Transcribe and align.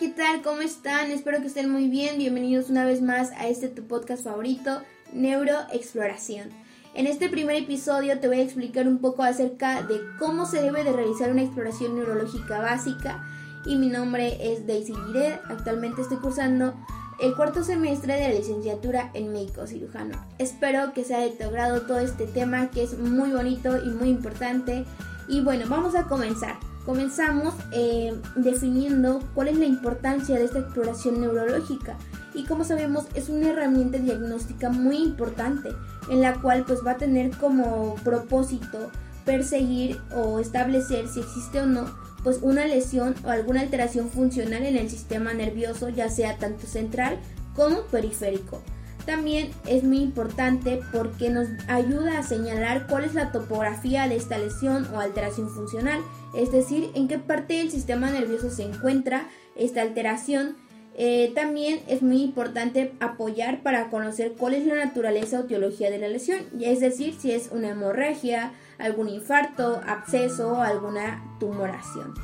¿qué 0.00 0.08
tal? 0.08 0.40
¿Cómo 0.40 0.62
están? 0.62 1.10
Espero 1.10 1.42
que 1.42 1.48
estén 1.48 1.70
muy 1.70 1.90
bien. 1.90 2.16
Bienvenidos 2.16 2.70
una 2.70 2.86
vez 2.86 3.02
más 3.02 3.32
a 3.32 3.48
este 3.48 3.68
tu 3.68 3.86
podcast 3.86 4.24
favorito, 4.24 4.80
Neuroexploración. 5.12 6.48
En 6.94 7.06
este 7.06 7.28
primer 7.28 7.56
episodio 7.56 8.18
te 8.18 8.26
voy 8.26 8.40
a 8.40 8.42
explicar 8.42 8.88
un 8.88 8.96
poco 8.96 9.22
acerca 9.24 9.82
de 9.82 10.00
cómo 10.18 10.46
se 10.46 10.62
debe 10.62 10.84
de 10.84 10.94
realizar 10.94 11.30
una 11.30 11.42
exploración 11.42 11.96
neurológica 11.96 12.60
básica 12.60 13.28
y 13.66 13.76
mi 13.76 13.88
nombre 13.88 14.38
es 14.40 14.66
Daisy 14.66 14.94
Giret. 14.94 15.38
Actualmente 15.50 16.00
estoy 16.00 16.16
cursando 16.16 16.72
el 17.20 17.36
cuarto 17.36 17.62
semestre 17.62 18.14
de 18.14 18.28
la 18.28 18.34
licenciatura 18.34 19.10
en 19.12 19.30
médico 19.30 19.66
cirujano. 19.66 20.18
Espero 20.38 20.94
que 20.94 21.04
sea 21.04 21.18
de 21.18 21.28
tu 21.28 21.44
agrado 21.44 21.82
todo 21.82 21.98
este 21.98 22.26
tema 22.26 22.70
que 22.70 22.84
es 22.84 22.98
muy 22.98 23.32
bonito 23.32 23.76
y 23.76 23.90
muy 23.90 24.08
importante. 24.08 24.86
Y 25.28 25.42
bueno, 25.42 25.66
vamos 25.68 25.94
a 25.94 26.04
comenzar. 26.04 26.69
Comenzamos 26.90 27.54
eh, 27.70 28.12
definiendo 28.34 29.20
cuál 29.36 29.46
es 29.46 29.56
la 29.56 29.64
importancia 29.64 30.36
de 30.36 30.44
esta 30.44 30.58
exploración 30.58 31.20
neurológica 31.20 31.96
y 32.34 32.42
como 32.46 32.64
sabemos 32.64 33.04
es 33.14 33.28
una 33.28 33.50
herramienta 33.50 33.98
diagnóstica 33.98 34.70
muy 34.70 34.96
importante 34.96 35.68
en 36.10 36.20
la 36.20 36.40
cual 36.40 36.64
pues 36.66 36.80
va 36.84 36.90
a 36.90 36.96
tener 36.96 37.30
como 37.36 37.94
propósito 38.02 38.90
perseguir 39.24 40.00
o 40.12 40.40
establecer 40.40 41.06
si 41.06 41.20
existe 41.20 41.60
o 41.60 41.66
no 41.66 41.86
pues 42.24 42.40
una 42.42 42.66
lesión 42.66 43.14
o 43.24 43.28
alguna 43.28 43.60
alteración 43.60 44.10
funcional 44.10 44.64
en 44.64 44.76
el 44.76 44.90
sistema 44.90 45.32
nervioso 45.32 45.90
ya 45.90 46.10
sea 46.10 46.38
tanto 46.38 46.66
central 46.66 47.20
como 47.54 47.82
periférico. 47.82 48.60
También 49.06 49.50
es 49.66 49.82
muy 49.82 49.98
importante 49.98 50.80
porque 50.92 51.30
nos 51.30 51.48
ayuda 51.68 52.18
a 52.18 52.22
señalar 52.22 52.86
cuál 52.86 53.04
es 53.04 53.14
la 53.14 53.32
topografía 53.32 54.08
de 54.08 54.16
esta 54.16 54.38
lesión 54.38 54.86
o 54.94 55.00
alteración 55.00 55.48
funcional, 55.48 56.00
es 56.34 56.52
decir, 56.52 56.90
en 56.94 57.08
qué 57.08 57.18
parte 57.18 57.54
del 57.54 57.70
sistema 57.70 58.10
nervioso 58.10 58.50
se 58.50 58.64
encuentra 58.64 59.28
esta 59.56 59.82
alteración. 59.82 60.56
Eh, 60.96 61.32
también 61.34 61.80
es 61.88 62.02
muy 62.02 62.20
importante 62.22 62.92
apoyar 63.00 63.62
para 63.62 63.88
conocer 63.90 64.32
cuál 64.36 64.54
es 64.54 64.66
la 64.66 64.74
naturaleza 64.74 65.40
o 65.40 65.44
teología 65.44 65.90
de 65.90 65.98
la 65.98 66.08
lesión, 66.08 66.40
es 66.60 66.80
decir, 66.80 67.14
si 67.18 67.32
es 67.32 67.48
una 67.52 67.70
hemorragia, 67.70 68.52
algún 68.78 69.08
infarto, 69.08 69.80
absceso 69.86 70.52
o 70.52 70.62
alguna 70.62 71.22
tumoración. 71.38 72.14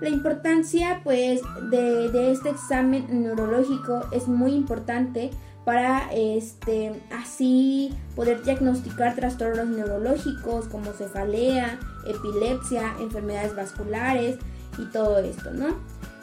La 0.00 0.08
importancia 0.08 1.00
pues 1.02 1.40
de, 1.70 2.10
de 2.10 2.30
este 2.30 2.50
examen 2.50 3.22
neurológico 3.22 4.06
es 4.12 4.28
muy 4.28 4.52
importante 4.52 5.30
para 5.68 6.10
este, 6.14 6.98
así 7.10 7.94
poder 8.16 8.42
diagnosticar 8.42 9.14
trastornos 9.14 9.66
neurológicos 9.66 10.66
como 10.66 10.94
cefalea, 10.94 11.78
epilepsia, 12.06 12.94
enfermedades 12.98 13.54
vasculares 13.54 14.38
y 14.78 14.86
todo 14.86 15.18
esto, 15.18 15.50
¿no? 15.52 15.76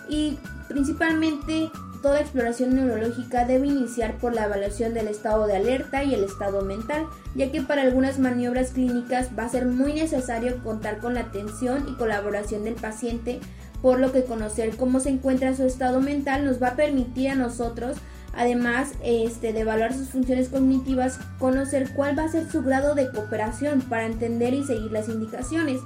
Y 0.09 0.39
principalmente 0.67 1.69
toda 2.01 2.21
exploración 2.21 2.73
neurológica 2.73 3.45
debe 3.45 3.67
iniciar 3.67 4.17
por 4.17 4.33
la 4.33 4.45
evaluación 4.45 4.95
del 4.95 5.09
estado 5.09 5.45
de 5.45 5.57
alerta 5.57 6.03
y 6.03 6.15
el 6.15 6.23
estado 6.23 6.63
mental, 6.63 7.05
ya 7.35 7.51
que 7.51 7.61
para 7.61 7.83
algunas 7.83 8.17
maniobras 8.17 8.71
clínicas 8.71 9.29
va 9.37 9.43
a 9.43 9.49
ser 9.49 9.67
muy 9.67 9.93
necesario 9.93 10.57
contar 10.63 10.97
con 10.97 11.13
la 11.13 11.19
atención 11.19 11.85
y 11.87 11.93
colaboración 11.93 12.63
del 12.63 12.73
paciente, 12.73 13.39
por 13.83 13.99
lo 13.99 14.11
que 14.11 14.23
conocer 14.23 14.75
cómo 14.75 14.99
se 14.99 15.09
encuentra 15.09 15.55
su 15.55 15.65
estado 15.65 16.01
mental 16.01 16.45
nos 16.45 16.59
va 16.59 16.69
a 16.69 16.75
permitir 16.75 17.29
a 17.29 17.35
nosotros 17.35 17.97
Además 18.35 18.91
este, 19.03 19.53
de 19.53 19.61
evaluar 19.61 19.93
sus 19.93 20.09
funciones 20.09 20.49
cognitivas, 20.49 21.19
conocer 21.39 21.89
cuál 21.95 22.17
va 22.17 22.23
a 22.23 22.29
ser 22.29 22.49
su 22.51 22.63
grado 22.63 22.93
de 22.93 23.09
cooperación 23.11 23.81
para 23.81 24.05
entender 24.05 24.53
y 24.53 24.63
seguir 24.63 24.91
las 24.91 25.07
indicaciones. 25.07 25.81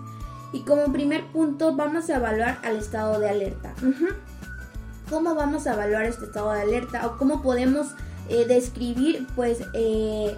Y 0.51 0.61
como 0.61 0.91
primer 0.91 1.27
punto 1.27 1.75
vamos 1.75 2.09
a 2.09 2.15
evaluar 2.15 2.57
al 2.63 2.77
estado 2.77 3.19
de 3.19 3.29
alerta. 3.29 3.73
¿Cómo 5.09 5.35
vamos 5.35 5.67
a 5.67 5.73
evaluar 5.73 6.05
este 6.05 6.25
estado 6.25 6.51
de 6.51 6.61
alerta? 6.61 7.05
O 7.07 7.17
cómo 7.17 7.41
podemos 7.41 7.87
eh, 8.29 8.45
describir 8.45 9.27
pues 9.35 9.59
eh, 9.73 10.35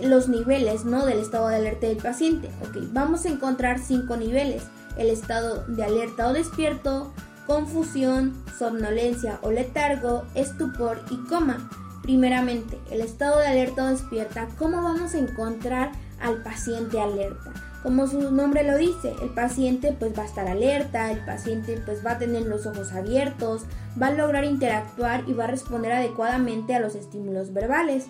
los 0.00 0.28
niveles 0.28 0.84
¿no? 0.84 1.06
del 1.06 1.18
estado 1.18 1.48
de 1.48 1.56
alerta 1.56 1.86
del 1.86 1.98
paciente. 1.98 2.50
Ok, 2.62 2.76
vamos 2.92 3.24
a 3.24 3.28
encontrar 3.28 3.78
cinco 3.78 4.16
niveles. 4.16 4.64
El 4.96 5.10
estado 5.10 5.64
de 5.68 5.84
alerta 5.84 6.28
o 6.28 6.32
despierto, 6.32 7.12
confusión, 7.46 8.42
somnolencia 8.58 9.38
o 9.42 9.50
letargo, 9.50 10.24
estupor 10.34 11.02
y 11.10 11.16
coma. 11.28 11.68
Primeramente, 12.02 12.78
el 12.90 13.00
estado 13.00 13.38
de 13.38 13.46
alerta 13.46 13.84
o 13.84 13.88
despierta, 13.88 14.48
¿cómo 14.58 14.82
vamos 14.82 15.14
a 15.14 15.18
encontrar 15.18 15.92
al 16.20 16.42
paciente 16.42 17.00
alerta? 17.00 17.52
Como 17.82 18.06
su 18.06 18.30
nombre 18.30 18.62
lo 18.62 18.76
dice, 18.76 19.12
el 19.22 19.30
paciente 19.30 19.94
pues 19.98 20.16
va 20.16 20.22
a 20.22 20.26
estar 20.26 20.46
alerta, 20.46 21.10
el 21.10 21.24
paciente 21.24 21.80
pues 21.84 22.04
va 22.06 22.12
a 22.12 22.18
tener 22.18 22.42
los 22.42 22.64
ojos 22.66 22.92
abiertos, 22.92 23.62
va 24.00 24.08
a 24.08 24.14
lograr 24.14 24.44
interactuar 24.44 25.24
y 25.26 25.32
va 25.32 25.44
a 25.44 25.48
responder 25.48 25.92
adecuadamente 25.92 26.74
a 26.74 26.80
los 26.80 26.94
estímulos 26.94 27.52
verbales. 27.52 28.06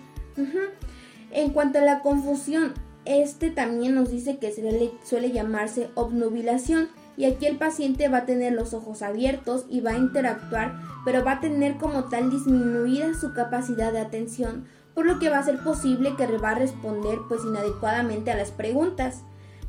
En 1.31 1.49
cuanto 1.51 1.79
a 1.79 1.81
la 1.81 2.01
confusión, 2.01 2.73
este 3.05 3.49
también 3.49 3.95
nos 3.95 4.11
dice 4.11 4.37
que 4.37 4.53
suele 5.03 5.31
llamarse 5.31 5.89
obnubilación 5.95 6.89
y 7.17 7.25
aquí 7.25 7.45
el 7.45 7.57
paciente 7.57 8.07
va 8.07 8.19
a 8.19 8.25
tener 8.25 8.53
los 8.53 8.73
ojos 8.73 9.01
abiertos 9.01 9.65
y 9.69 9.81
va 9.81 9.91
a 9.91 9.97
interactuar, 9.97 10.75
pero 11.05 11.23
va 11.23 11.33
a 11.33 11.39
tener 11.39 11.77
como 11.77 12.05
tal 12.05 12.29
disminuida 12.29 13.13
su 13.13 13.33
capacidad 13.33 13.91
de 13.91 13.99
atención, 13.99 14.65
por 14.93 15.05
lo 15.05 15.19
que 15.19 15.29
va 15.29 15.39
a 15.39 15.43
ser 15.43 15.59
posible 15.59 16.15
que 16.15 16.27
va 16.37 16.51
a 16.51 16.55
responder 16.55 17.19
pues 17.27 17.41
inadecuadamente 17.45 18.31
a 18.31 18.37
las 18.37 18.51
preguntas. 18.51 19.21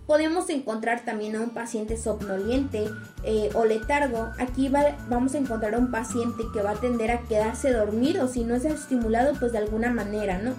Podemos 0.06 0.50
encontrar 0.50 1.06
también 1.06 1.34
a 1.34 1.40
un 1.40 1.50
paciente 1.50 1.96
somnoliente 1.96 2.90
eh, 3.22 3.48
o 3.54 3.64
letargo. 3.64 4.32
Aquí 4.38 4.68
vamos 4.68 5.34
a 5.34 5.38
encontrar 5.38 5.74
a 5.74 5.78
un 5.78 5.90
paciente 5.90 6.44
que 6.52 6.60
va 6.60 6.72
a 6.72 6.80
tender 6.80 7.10
a 7.10 7.22
quedarse 7.22 7.72
dormido 7.72 8.28
si 8.28 8.44
no 8.44 8.54
es 8.54 8.66
estimulado 8.66 9.32
pues 9.38 9.52
de 9.52 9.58
alguna 9.58 9.90
manera, 9.90 10.38
¿no? 10.38 10.52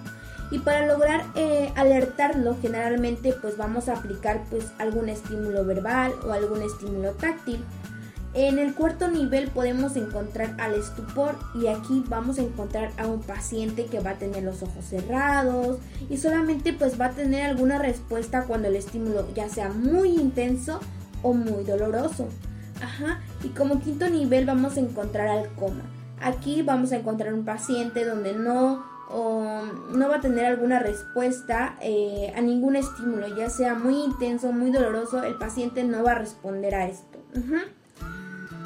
Y 0.50 0.60
para 0.60 0.86
lograr 0.86 1.24
eh, 1.34 1.72
alertarlo 1.74 2.56
generalmente 2.60 3.32
pues 3.32 3.56
vamos 3.56 3.88
a 3.88 3.94
aplicar 3.94 4.42
pues 4.50 4.66
algún 4.78 5.08
estímulo 5.08 5.64
verbal 5.64 6.12
o 6.26 6.32
algún 6.32 6.62
estímulo 6.62 7.12
táctil. 7.12 7.64
En 8.34 8.58
el 8.58 8.74
cuarto 8.74 9.08
nivel 9.08 9.48
podemos 9.48 9.96
encontrar 9.96 10.54
al 10.58 10.74
estupor 10.74 11.36
y 11.54 11.68
aquí 11.68 12.04
vamos 12.06 12.38
a 12.38 12.42
encontrar 12.42 12.90
a 12.98 13.06
un 13.06 13.22
paciente 13.22 13.86
que 13.86 14.00
va 14.00 14.10
a 14.10 14.18
tener 14.18 14.42
los 14.42 14.62
ojos 14.62 14.84
cerrados 14.84 15.78
y 16.10 16.18
solamente 16.18 16.74
pues 16.74 17.00
va 17.00 17.06
a 17.06 17.10
tener 17.12 17.46
alguna 17.46 17.78
respuesta 17.78 18.44
cuando 18.44 18.68
el 18.68 18.76
estímulo 18.76 19.26
ya 19.34 19.48
sea 19.48 19.70
muy 19.70 20.10
intenso 20.10 20.80
o 21.22 21.32
muy 21.32 21.64
doloroso. 21.64 22.28
Ajá, 22.82 23.20
y 23.42 23.48
como 23.48 23.80
quinto 23.80 24.10
nivel 24.10 24.44
vamos 24.44 24.76
a 24.76 24.80
encontrar 24.80 25.28
al 25.28 25.48
coma. 25.54 25.84
Aquí 26.20 26.60
vamos 26.60 26.92
a 26.92 26.96
encontrar 26.96 27.32
un 27.32 27.46
paciente 27.46 28.04
donde 28.04 28.34
no 28.34 28.84
o 29.10 29.62
no 29.92 30.08
va 30.08 30.16
a 30.16 30.20
tener 30.20 30.46
alguna 30.46 30.78
respuesta 30.78 31.76
eh, 31.80 32.32
a 32.36 32.40
ningún 32.40 32.76
estímulo, 32.76 33.28
ya 33.36 33.50
sea 33.50 33.74
muy 33.74 34.02
intenso, 34.02 34.52
muy 34.52 34.70
doloroso, 34.70 35.22
el 35.22 35.36
paciente 35.36 35.84
no 35.84 36.02
va 36.02 36.12
a 36.12 36.18
responder 36.18 36.74
a 36.74 36.86
esto. 36.86 37.18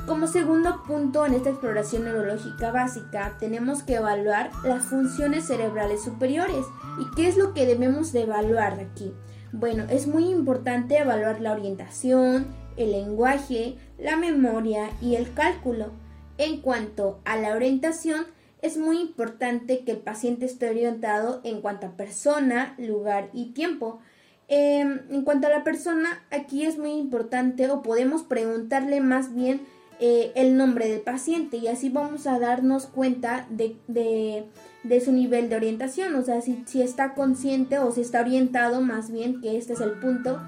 Como 0.06 0.26
segundo 0.26 0.82
punto 0.82 1.24
en 1.26 1.34
esta 1.34 1.50
exploración 1.50 2.04
neurológica 2.04 2.72
básica, 2.72 3.36
tenemos 3.38 3.82
que 3.82 3.96
evaluar 3.96 4.50
las 4.64 4.84
funciones 4.84 5.46
cerebrales 5.46 6.02
superiores. 6.02 6.66
¿Y 6.98 7.14
qué 7.14 7.28
es 7.28 7.36
lo 7.36 7.54
que 7.54 7.66
debemos 7.66 8.12
de 8.12 8.22
evaluar 8.22 8.80
aquí? 8.80 9.12
Bueno, 9.52 9.84
es 9.88 10.06
muy 10.06 10.24
importante 10.28 10.98
evaluar 10.98 11.40
la 11.40 11.52
orientación, 11.52 12.46
el 12.76 12.92
lenguaje, 12.92 13.76
la 13.98 14.16
memoria 14.16 14.90
y 15.00 15.16
el 15.16 15.32
cálculo. 15.32 15.92
En 16.38 16.60
cuanto 16.60 17.20
a 17.24 17.36
la 17.36 17.54
orientación, 17.54 18.26
es 18.62 18.76
muy 18.76 18.98
importante 18.98 19.84
que 19.84 19.92
el 19.92 19.98
paciente 19.98 20.46
esté 20.46 20.68
orientado 20.68 21.40
en 21.44 21.60
cuanto 21.60 21.86
a 21.86 21.96
persona, 21.96 22.74
lugar 22.78 23.30
y 23.32 23.52
tiempo. 23.52 24.00
Em, 24.48 25.00
en 25.10 25.22
cuanto 25.22 25.46
a 25.46 25.50
la 25.50 25.64
persona, 25.64 26.24
aquí 26.30 26.64
es 26.64 26.76
muy 26.76 26.92
importante 26.92 27.70
o 27.70 27.82
podemos 27.82 28.22
preguntarle 28.22 29.00
más 29.00 29.34
bien 29.34 29.60
eh, 30.00 30.32
el 30.34 30.56
nombre 30.56 30.88
del 30.88 31.02
paciente 31.02 31.58
y 31.58 31.68
así 31.68 31.88
vamos 31.90 32.26
a 32.26 32.38
darnos 32.38 32.86
cuenta 32.86 33.46
de, 33.50 33.76
de, 33.86 35.00
su 35.00 35.12
nivel 35.12 35.50
de 35.50 35.56
orientación, 35.56 36.14
o 36.14 36.22
sea, 36.22 36.40
si, 36.40 36.64
si, 36.66 36.80
está 36.82 37.14
consciente 37.14 37.78
o 37.78 37.92
si 37.92 38.00
está 38.00 38.22
orientado 38.22 38.80
más 38.80 39.10
bien, 39.10 39.40
que 39.40 39.58
este 39.58 39.74
es 39.74 39.80
el 39.80 39.92
punto 40.00 40.40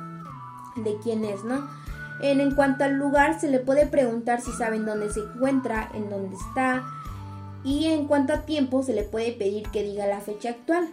de 0.76 0.96
quién 1.02 1.24
es, 1.24 1.44
¿no? 1.44 1.68
En, 2.22 2.40
en 2.40 2.54
cuanto 2.54 2.84
al 2.84 2.94
lugar, 2.94 3.40
se 3.40 3.48
le 3.48 3.58
puede 3.58 3.86
preguntar 3.86 4.40
si 4.40 4.52
saben 4.52 4.86
dónde 4.86 5.10
se 5.10 5.20
encuentra, 5.20 5.90
en 5.94 6.08
dónde 6.08 6.34
está, 6.34 6.82
y 7.64 7.86
en 7.86 8.06
cuanto 8.06 8.32
a 8.32 8.42
tiempo 8.42 8.82
se 8.82 8.94
le 8.94 9.04
puede 9.04 9.32
pedir 9.32 9.68
que 9.70 9.82
diga 9.82 10.06
la 10.06 10.20
fecha 10.20 10.50
actual. 10.50 10.88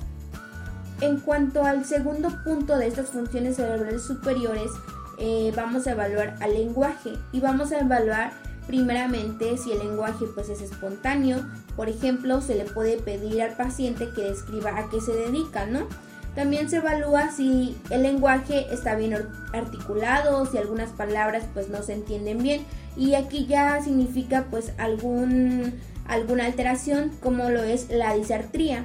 En 1.01 1.19
cuanto 1.19 1.63
al 1.63 1.85
segundo 1.85 2.29
punto 2.43 2.77
de 2.77 2.87
estas 2.87 3.09
funciones 3.09 3.55
cerebrales 3.55 4.03
superiores, 4.03 4.69
eh, 5.17 5.51
vamos 5.55 5.87
a 5.87 5.91
evaluar 5.91 6.35
al 6.41 6.53
lenguaje 6.53 7.11
y 7.31 7.39
vamos 7.39 7.71
a 7.71 7.79
evaluar 7.79 8.31
primeramente 8.67 9.57
si 9.57 9.71
el 9.71 9.79
lenguaje 9.79 10.25
pues 10.35 10.49
es 10.49 10.61
espontáneo. 10.61 11.45
Por 11.75 11.89
ejemplo, 11.89 12.41
se 12.41 12.55
le 12.55 12.65
puede 12.65 12.97
pedir 12.97 13.41
al 13.41 13.55
paciente 13.55 14.09
que 14.15 14.21
describa 14.21 14.77
a 14.77 14.89
qué 14.89 15.01
se 15.01 15.13
dedica, 15.13 15.65
¿no? 15.65 15.87
También 16.35 16.69
se 16.69 16.77
evalúa 16.77 17.31
si 17.31 17.75
el 17.89 18.03
lenguaje 18.03 18.67
está 18.71 18.95
bien 18.95 19.15
articulado, 19.53 20.45
si 20.45 20.57
algunas 20.57 20.91
palabras 20.91 21.43
pues 21.53 21.69
no 21.69 21.81
se 21.81 21.93
entienden 21.93 22.43
bien 22.43 22.61
y 22.95 23.15
aquí 23.15 23.45
ya 23.47 23.81
significa 23.81 24.45
pues 24.51 24.73
algún 24.77 25.73
alguna 26.09 26.45
alteración 26.45 27.11
como 27.21 27.49
lo 27.49 27.63
es 27.63 27.89
la 27.89 28.13
disartría. 28.15 28.83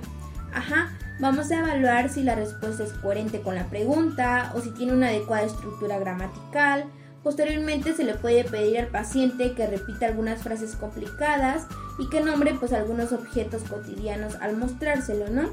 Ajá, 0.53 0.93
vamos 1.19 1.51
a 1.51 1.59
evaluar 1.59 2.11
si 2.11 2.23
la 2.23 2.35
respuesta 2.35 2.85
es 2.85 2.93
coherente 2.93 3.41
con 3.41 3.55
la 3.55 3.65
pregunta 3.65 4.53
o 4.55 4.61
si 4.61 4.71
tiene 4.71 4.93
una 4.93 5.09
adecuada 5.09 5.45
estructura 5.45 5.99
gramatical. 5.99 6.85
Posteriormente 7.23 7.95
se 7.95 8.05
le 8.05 8.15
puede 8.15 8.45
pedir 8.45 8.79
al 8.79 8.89
paciente 8.89 9.55
que 9.55 9.67
repita 9.67 10.07
algunas 10.07 10.43
frases 10.43 10.77
complicadas 10.77 11.67
y 11.99 12.09
que 12.11 12.21
nombre 12.21 12.55
pues 12.61 12.73
algunos 12.73 13.13
objetos 13.13 13.63
cotidianos 13.63 14.37
al 14.37 14.57
mostrárselo, 14.57 15.31
¿no? 15.31 15.49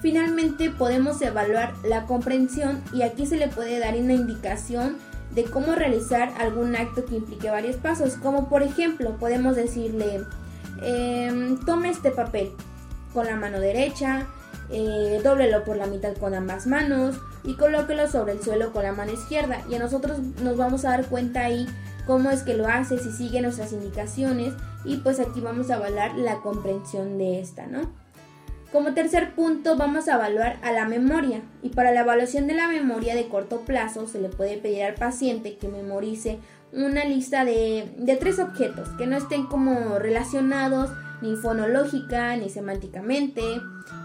Finalmente 0.00 0.70
podemos 0.70 1.20
evaluar 1.22 1.74
la 1.84 2.04
comprensión 2.04 2.80
y 2.92 3.02
aquí 3.02 3.26
se 3.26 3.36
le 3.36 3.48
puede 3.48 3.80
dar 3.80 3.96
una 3.96 4.12
indicación 4.12 4.96
de 5.34 5.44
cómo 5.44 5.74
realizar 5.74 6.32
algún 6.38 6.76
acto 6.76 7.04
que 7.04 7.16
implique 7.16 7.50
varios 7.50 7.76
pasos, 7.76 8.14
como 8.14 8.48
por 8.48 8.62
ejemplo 8.62 9.16
podemos 9.16 9.56
decirle 9.56 10.24
eh, 10.82 11.56
tome 11.64 11.90
este 11.90 12.10
papel 12.10 12.52
con 13.12 13.26
la 13.26 13.36
mano 13.36 13.60
derecha, 13.60 14.26
eh, 14.70 15.20
dóblelo 15.22 15.64
por 15.64 15.76
la 15.76 15.86
mitad 15.86 16.14
con 16.16 16.34
ambas 16.34 16.66
manos 16.66 17.16
y 17.44 17.54
colóquelo 17.54 18.08
sobre 18.10 18.32
el 18.32 18.42
suelo 18.42 18.72
con 18.72 18.82
la 18.82 18.92
mano 18.92 19.12
izquierda. 19.12 19.62
Y 19.70 19.74
a 19.74 19.78
nosotros 19.78 20.18
nos 20.42 20.56
vamos 20.56 20.84
a 20.84 20.90
dar 20.90 21.06
cuenta 21.06 21.44
ahí 21.44 21.66
cómo 22.06 22.30
es 22.30 22.42
que 22.42 22.54
lo 22.54 22.68
hace, 22.68 22.98
si 22.98 23.10
sigue 23.12 23.40
nuestras 23.40 23.72
indicaciones 23.72 24.54
y 24.84 24.98
pues 24.98 25.20
aquí 25.20 25.40
vamos 25.40 25.70
a 25.70 25.76
evaluar 25.76 26.16
la 26.16 26.36
comprensión 26.36 27.18
de 27.18 27.40
esta, 27.40 27.66
¿no? 27.66 27.90
Como 28.72 28.94
tercer 28.94 29.34
punto 29.34 29.76
vamos 29.76 30.08
a 30.08 30.16
evaluar 30.16 30.58
a 30.62 30.72
la 30.72 30.86
memoria 30.86 31.40
y 31.62 31.70
para 31.70 31.92
la 31.92 32.00
evaluación 32.00 32.46
de 32.46 32.54
la 32.54 32.68
memoria 32.68 33.14
de 33.14 33.28
corto 33.28 33.60
plazo 33.60 34.06
se 34.06 34.20
le 34.20 34.28
puede 34.28 34.58
pedir 34.58 34.82
al 34.82 34.94
paciente 34.94 35.56
que 35.56 35.68
memorice 35.68 36.38
una 36.72 37.04
lista 37.04 37.44
de, 37.44 37.94
de 37.98 38.16
tres 38.16 38.38
objetos 38.38 38.88
que 38.98 39.06
no 39.06 39.16
estén 39.16 39.46
como 39.46 39.98
relacionados 39.98 40.90
ni 41.22 41.36
fonológica 41.36 42.36
ni 42.36 42.50
semánticamente. 42.50 43.42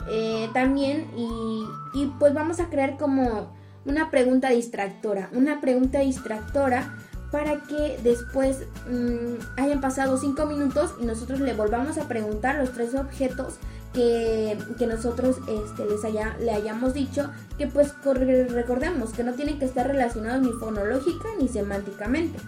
Eh, 0.10 0.50
también 0.54 1.08
y, 1.18 1.64
y 1.94 2.06
pues 2.20 2.34
vamos 2.34 2.60
a 2.60 2.70
crear 2.70 2.98
como 2.98 3.54
una 3.86 4.12
pregunta 4.12 4.50
distractora, 4.50 5.30
una 5.34 5.60
pregunta 5.62 6.00
distractora 6.00 6.96
para 7.32 7.62
que 7.62 7.98
después 8.04 8.66
mm, 8.90 9.60
hayan 9.60 9.82
pasado 9.82 10.18
cinco 10.18 10.46
minutos 10.46 10.94
y 11.02 11.06
nosotros 11.06 11.40
le 11.40 11.54
volvamos 11.54 11.98
a 11.98 12.08
preguntar 12.08 12.58
los 12.58 12.74
tres 12.74 12.94
objetos 12.94 13.56
que, 13.94 14.58
nosotros 14.88 15.38
este, 15.48 15.86
les 15.86 16.02
le 16.40 16.52
hayamos 16.52 16.94
dicho 16.94 17.30
que 17.58 17.68
pues 17.68 17.94
recordemos 18.04 19.12
que 19.12 19.24
no 19.24 19.34
tienen 19.34 19.60
que 19.60 19.66
estar 19.66 19.88
relacionados 19.88 20.42
ni 20.42 20.52
fonológica 20.54 21.30
ni 21.40 21.48
semánticamente. 21.48 22.40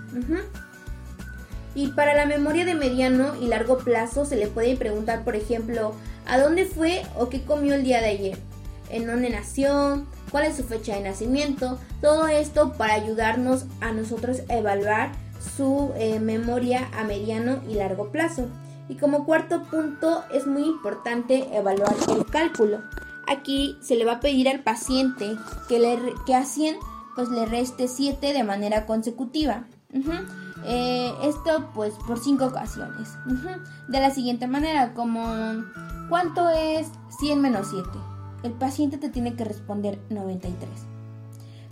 Y 1.76 1.88
para 1.90 2.14
la 2.14 2.26
memoria 2.26 2.66
de 2.66 2.76
mediano 2.76 3.36
y 3.42 3.48
largo 3.48 3.78
plazo 3.80 4.26
se 4.26 4.36
le 4.36 4.48
puede 4.48 4.76
preguntar, 4.78 5.24
por 5.24 5.36
ejemplo, 5.36 5.96
¿a 6.26 6.40
dónde 6.40 6.66
fue 6.66 7.04
o 7.18 7.30
qué 7.30 7.44
comió 7.44 7.74
el 7.74 7.84
día 7.84 8.00
de 8.00 8.08
ayer? 8.08 8.38
¿En 8.90 9.08
dónde 9.08 9.30
nació? 9.30 10.06
¿Cuál 10.30 10.46
es 10.46 10.58
su 10.58 10.64
fecha 10.64 10.96
de 10.96 11.02
nacimiento? 11.02 11.80
Todo 12.00 12.28
esto 12.28 12.74
para 12.74 12.94
ayudarnos 12.94 13.66
a 13.82 13.92
nosotros 13.92 14.42
a 14.50 14.58
evaluar 14.58 15.12
su 15.58 15.92
eh, 15.98 16.20
memoria 16.20 16.90
a 16.94 17.04
mediano 17.04 17.62
y 17.68 17.76
largo 17.76 18.12
plazo. 18.12 18.48
Y 18.90 18.96
como 18.96 19.26
cuarto 19.26 19.64
punto 19.64 20.24
es 20.34 20.46
muy 20.46 20.64
importante 20.64 21.56
evaluar 21.56 21.96
el 22.10 22.26
cálculo. 22.26 22.82
Aquí 23.28 23.78
se 23.82 23.96
le 23.96 24.06
va 24.06 24.14
a 24.14 24.20
pedir 24.20 24.50
al 24.50 24.62
paciente 24.62 25.38
que, 25.68 25.80
le, 25.80 25.98
que 26.26 26.36
a 26.36 26.46
100 26.46 26.76
pues 27.16 27.30
le 27.30 27.46
reste 27.46 27.88
7 27.88 28.34
de 28.34 28.44
manera 28.44 28.86
consecutiva. 28.86 29.66
Eh, 30.66 31.12
esto 31.24 31.70
pues 31.74 31.94
por 32.08 32.20
5 32.20 32.46
ocasiones. 32.46 33.10
De 33.88 34.00
la 34.00 34.12
siguiente 34.12 34.48
manera, 34.48 34.94
como 34.94 35.24
¿cuánto 36.10 36.50
es 36.50 36.88
100 37.20 37.42
menos 37.42 37.68
7? 37.70 37.88
El 38.44 38.54
paciente 38.54 38.98
te 38.98 39.10
tiene 39.10 39.36
que 39.36 39.46
responder 39.46 40.00
93. 40.10 40.70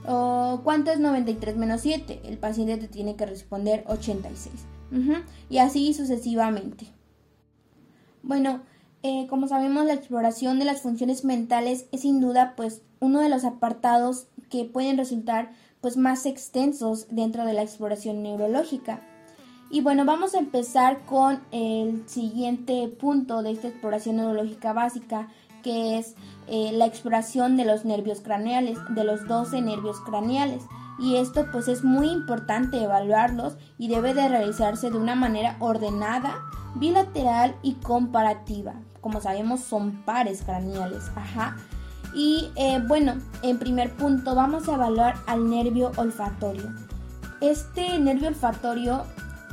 ¿O 0.07 0.61
cuánto 0.63 0.91
es 0.91 0.99
93 0.99 1.57
menos 1.57 1.81
7? 1.81 2.21
El 2.23 2.37
paciente 2.37 2.77
te 2.77 2.87
tiene 2.87 3.15
que 3.15 3.25
responder 3.25 3.83
86. 3.87 4.53
Y 5.49 5.59
así 5.59 5.93
sucesivamente. 5.93 6.87
Bueno, 8.23 8.62
eh, 9.03 9.27
como 9.29 9.47
sabemos, 9.47 9.85
la 9.85 9.94
exploración 9.94 10.59
de 10.59 10.65
las 10.65 10.81
funciones 10.81 11.25
mentales 11.25 11.85
es 11.91 12.01
sin 12.01 12.19
duda 12.19 12.53
pues 12.56 12.81
uno 13.00 13.19
de 13.19 13.29
los 13.29 13.45
apartados 13.45 14.27
que 14.50 14.65
pueden 14.65 14.97
resultar 14.97 15.51
pues 15.81 15.97
más 15.97 16.25
extensos 16.25 17.07
dentro 17.09 17.45
de 17.45 17.53
la 17.53 17.63
exploración 17.63 18.21
neurológica. 18.21 19.01
Y 19.71 19.81
bueno, 19.81 20.06
vamos 20.06 20.35
a 20.35 20.39
empezar 20.39 21.06
con 21.06 21.41
el 21.51 22.07
siguiente 22.07 22.88
punto 22.89 23.41
de 23.41 23.51
esta 23.51 23.69
exploración 23.69 24.18
neurológica 24.18 24.73
básica, 24.73 25.29
que 25.63 25.97
es 25.97 26.15
eh, 26.47 26.71
la 26.73 26.85
exploración 26.85 27.56
de 27.57 27.65
los 27.65 27.85
nervios 27.85 28.19
craneales, 28.19 28.77
de 28.89 29.03
los 29.03 29.27
12 29.27 29.62
nervios 29.62 30.00
craneales. 30.01 30.63
Y 31.01 31.15
esto 31.15 31.48
pues 31.51 31.68
es 31.68 31.83
muy 31.83 32.09
importante 32.09 32.81
evaluarlos 32.81 33.57
y 33.80 33.88
debe 33.88 34.13
de 34.13 34.30
realizarse 34.30 34.92
de 34.92 34.98
una 34.98 35.15
manera 35.15 35.57
ordenada 35.59 36.36
bilateral 36.75 37.56
y 37.63 37.74
comparativa. 37.74 38.75
Como 39.01 39.19
sabemos 39.19 39.62
son 39.62 40.03
pares 40.06 40.44
craneales. 40.44 41.12
Ajá. 41.15 41.57
Y 42.13 42.51
eh, 42.56 42.80
bueno, 42.88 43.15
en 43.42 43.57
primer 43.57 43.89
punto 43.95 44.36
vamos 44.36 44.69
a 44.69 44.75
evaluar 44.75 45.15
al 45.25 45.50
nervio 45.50 45.92
olfatorio. 45.98 46.71
Este 47.39 47.97
nervio 47.97 48.27
olfatorio 48.27 49.06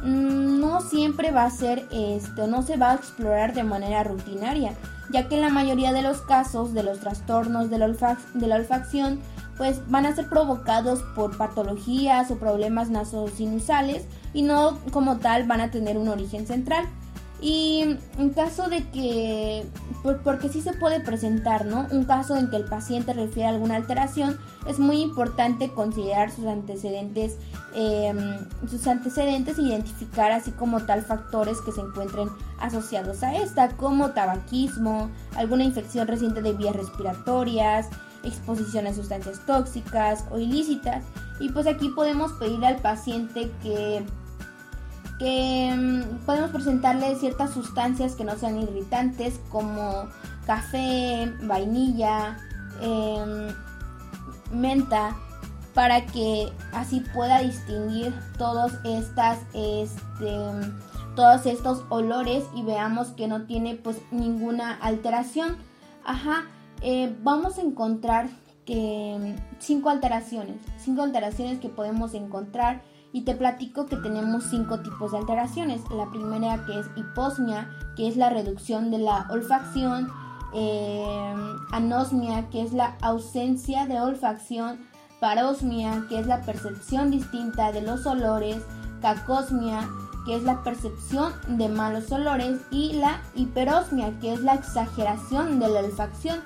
mm, 0.03 0.61
no 0.61 0.83
siempre 0.83 1.31
va 1.31 1.45
a 1.45 1.51
ser 1.51 1.87
esto, 1.91 2.47
no 2.47 2.63
se 2.63 2.77
va 2.77 2.91
a 2.91 2.97
explorar 2.97 3.55
de 3.55 3.63
manera 3.63 4.05
rutinaria, 4.05 4.75
ya 5.11 5.29
que 5.29 5.37
en 5.37 5.41
la 5.41 5.49
mayoría 5.49 5.95
de 5.95 6.03
los 6.03 6.21
casos 6.21 6.75
de 6.75 6.83
los 6.83 6.99
trastornos 6.99 7.71
de 7.71 7.79
la, 7.79 8.19
de 8.35 8.47
la 8.47 8.57
olfacción 8.57 9.21
pues 9.59 9.83
van 9.91 10.07
a 10.07 10.15
ser 10.15 10.29
provocados 10.29 11.03
por 11.15 11.37
patologías 11.37 12.31
o 12.31 12.37
problemas 12.39 12.89
nasosinusales 12.89 14.05
y 14.33 14.43
no 14.43 14.79
como 14.93 15.19
tal 15.19 15.47
van 15.47 15.61
a 15.61 15.71
tener 15.71 15.99
un 15.99 16.09
origen 16.09 16.47
central. 16.47 16.87
Y 17.41 17.99
en 18.19 18.31
caso 18.31 18.69
de 18.69 18.89
que, 18.91 19.65
porque 20.25 20.49
sí 20.49 20.61
se 20.61 20.73
puede 20.73 20.99
presentar, 20.99 21.67
¿no? 21.67 21.87
Un 21.93 22.05
caso 22.05 22.37
en 22.37 22.51
que 22.51 22.57
el 22.57 22.65
paciente 22.65 23.13
refiere 23.13 23.47
a 23.47 23.51
alguna 23.51 23.77
alteración, 23.77 24.37
es 24.67 24.81
muy 24.81 25.01
importante 25.01 25.71
considerar 25.71 26.33
sus 26.33 26.47
antecedentes, 26.47 27.37
em, 27.77 28.19
sus 28.69 28.85
antecedentes 28.89 29.57
e 29.57 29.63
identificar 29.63 30.33
así 30.33 30.51
como 30.51 30.81
tal 30.81 31.03
factores 31.03 31.61
que 31.61 31.71
se 31.71 31.81
encuentren 31.81 32.29
asociados 32.59 33.23
a 33.23 33.37
esta, 33.37 33.69
como 33.77 34.11
tabaquismo, 34.11 35.09
alguna 35.37 35.63
infección 35.63 36.09
reciente 36.09 36.43
de 36.43 36.55
vías 36.55 36.75
respiratorias, 36.75 37.89
exposición 38.25 38.87
a 38.87 38.95
sustancias 38.95 39.41
tóxicas 39.47 40.25
o 40.31 40.39
ilícitas. 40.39 41.05
Y 41.41 41.51
pues 41.51 41.67
aquí 41.67 41.89
podemos 41.91 42.33
pedirle 42.33 42.67
al 42.67 42.77
paciente 42.77 43.51
que 43.63 44.05
que 45.19 45.75
mm, 45.77 46.25
podemos 46.25 46.51
presentarle 46.51 47.17
ciertas 47.17 47.53
sustancias 47.53 48.15
que 48.15 48.25
no 48.25 48.37
sean 48.37 48.61
irritantes 48.61 49.41
como 49.51 50.09
café, 50.47 51.33
vainilla, 51.43 52.39
em, 52.81 53.49
menta, 54.53 55.17
para 55.75 56.07
que 56.07 56.53
así 56.73 57.01
pueda 57.15 57.41
distinguir 57.41 58.15
todos 58.39 58.73
estas, 58.85 59.39
este, 59.53 60.37
todos 61.15 61.47
estos 61.47 61.85
olores 61.89 62.45
y 62.55 62.63
veamos 62.63 63.09
que 63.09 63.29
no 63.29 63.43
tiene 63.43 63.75
pues 63.75 63.99
ninguna 64.11 64.75
alteración. 64.75 65.57
Ajá, 66.05 66.47
eh, 66.83 67.17
vamos 67.23 67.59
a 67.59 67.63
encontrar 67.63 68.27
mm, 68.67 69.35
cinco 69.59 69.91
alteraciones, 69.91 70.57
cinco 70.79 71.03
alteraciones 71.03 71.59
que 71.59 71.69
podemos 71.69 72.15
encontrar 72.15 72.83
y 73.13 73.23
te 73.23 73.35
platico 73.35 73.87
que 73.87 73.97
tenemos 73.97 74.45
cinco 74.45 74.81
tipos 74.81 75.13
de 75.13 75.19
alteraciones. 75.19 75.81
La 75.91 76.11
primera 76.11 76.65
que 76.67 76.79
es 76.79 76.87
hiposmia, 76.97 77.71
que 77.97 78.09
es 78.09 78.17
la 78.17 78.31
reducción 78.31 78.91
de 78.91 78.99
la 78.99 79.27
olfacción, 79.31 80.09
eh, 80.55 81.35
anosmia, 81.73 82.49
que 82.51 82.63
es 82.63 82.73
la 82.73 82.97
ausencia 83.03 83.87
de 83.87 84.01
olfacción, 84.01 84.79
parosmia, 85.21 86.05
que 86.09 86.19
es 86.19 86.27
la 86.27 86.43
percepción 86.43 87.11
distinta 87.11 87.73
de 87.73 87.83
los 87.83 88.07
olores, 88.07 88.63
cacosmia, 89.01 89.89
que 90.27 90.37
es 90.37 90.43
la 90.43 90.63
percepción 90.63 91.33
de 91.49 91.69
malos 91.69 92.11
olores, 92.13 92.61
y 92.71 92.95
la 92.95 93.21
hiperosmia, 93.35 94.19
que 94.21 94.33
es 94.33 94.41
la 94.41 94.55
exageración 94.55 95.59
de 95.59 95.69
la 95.69 95.81
olfacción. 95.81 96.41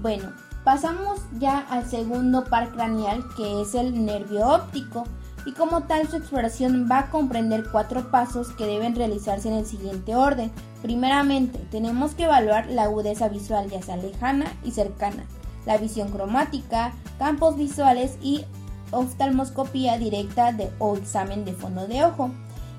Bueno, 0.00 0.32
pasamos 0.64 1.20
ya 1.38 1.58
al 1.58 1.88
segundo 1.88 2.44
par 2.44 2.70
craneal, 2.70 3.24
que 3.36 3.62
es 3.62 3.74
el 3.74 4.04
nervio 4.04 4.46
óptico 4.46 5.04
y 5.44 5.52
como 5.52 5.84
tal 5.84 6.06
su 6.08 6.16
exploración 6.16 6.86
va 6.90 6.98
a 6.98 7.10
comprender 7.10 7.64
cuatro 7.72 8.10
pasos 8.10 8.50
que 8.50 8.66
deben 8.66 8.94
realizarse 8.94 9.48
en 9.48 9.54
el 9.54 9.66
siguiente 9.66 10.14
orden. 10.14 10.52
Primeramente, 10.82 11.58
tenemos 11.70 12.14
que 12.14 12.24
evaluar 12.24 12.66
la 12.66 12.84
agudeza 12.84 13.28
visual 13.28 13.68
ya 13.70 13.82
sea 13.82 13.96
lejana 13.96 14.46
y 14.62 14.72
cercana. 14.72 15.24
la 15.66 15.76
visión 15.76 16.08
cromática, 16.10 16.92
campos 17.18 17.56
visuales 17.56 18.16
y 18.22 18.46
oftalmoscopía 18.90 19.98
directa 19.98 20.56
o 20.78 20.96
examen 20.96 21.44
de 21.44 21.52
fondo 21.52 21.86
de 21.86 22.04
ojo. 22.04 22.30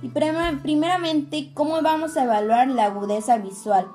Y 0.01 0.09
primeramente, 0.09 1.51
¿cómo 1.53 1.81
vamos 1.83 2.17
a 2.17 2.23
evaluar 2.23 2.67
la 2.69 2.85
agudeza 2.85 3.37
visual 3.37 3.85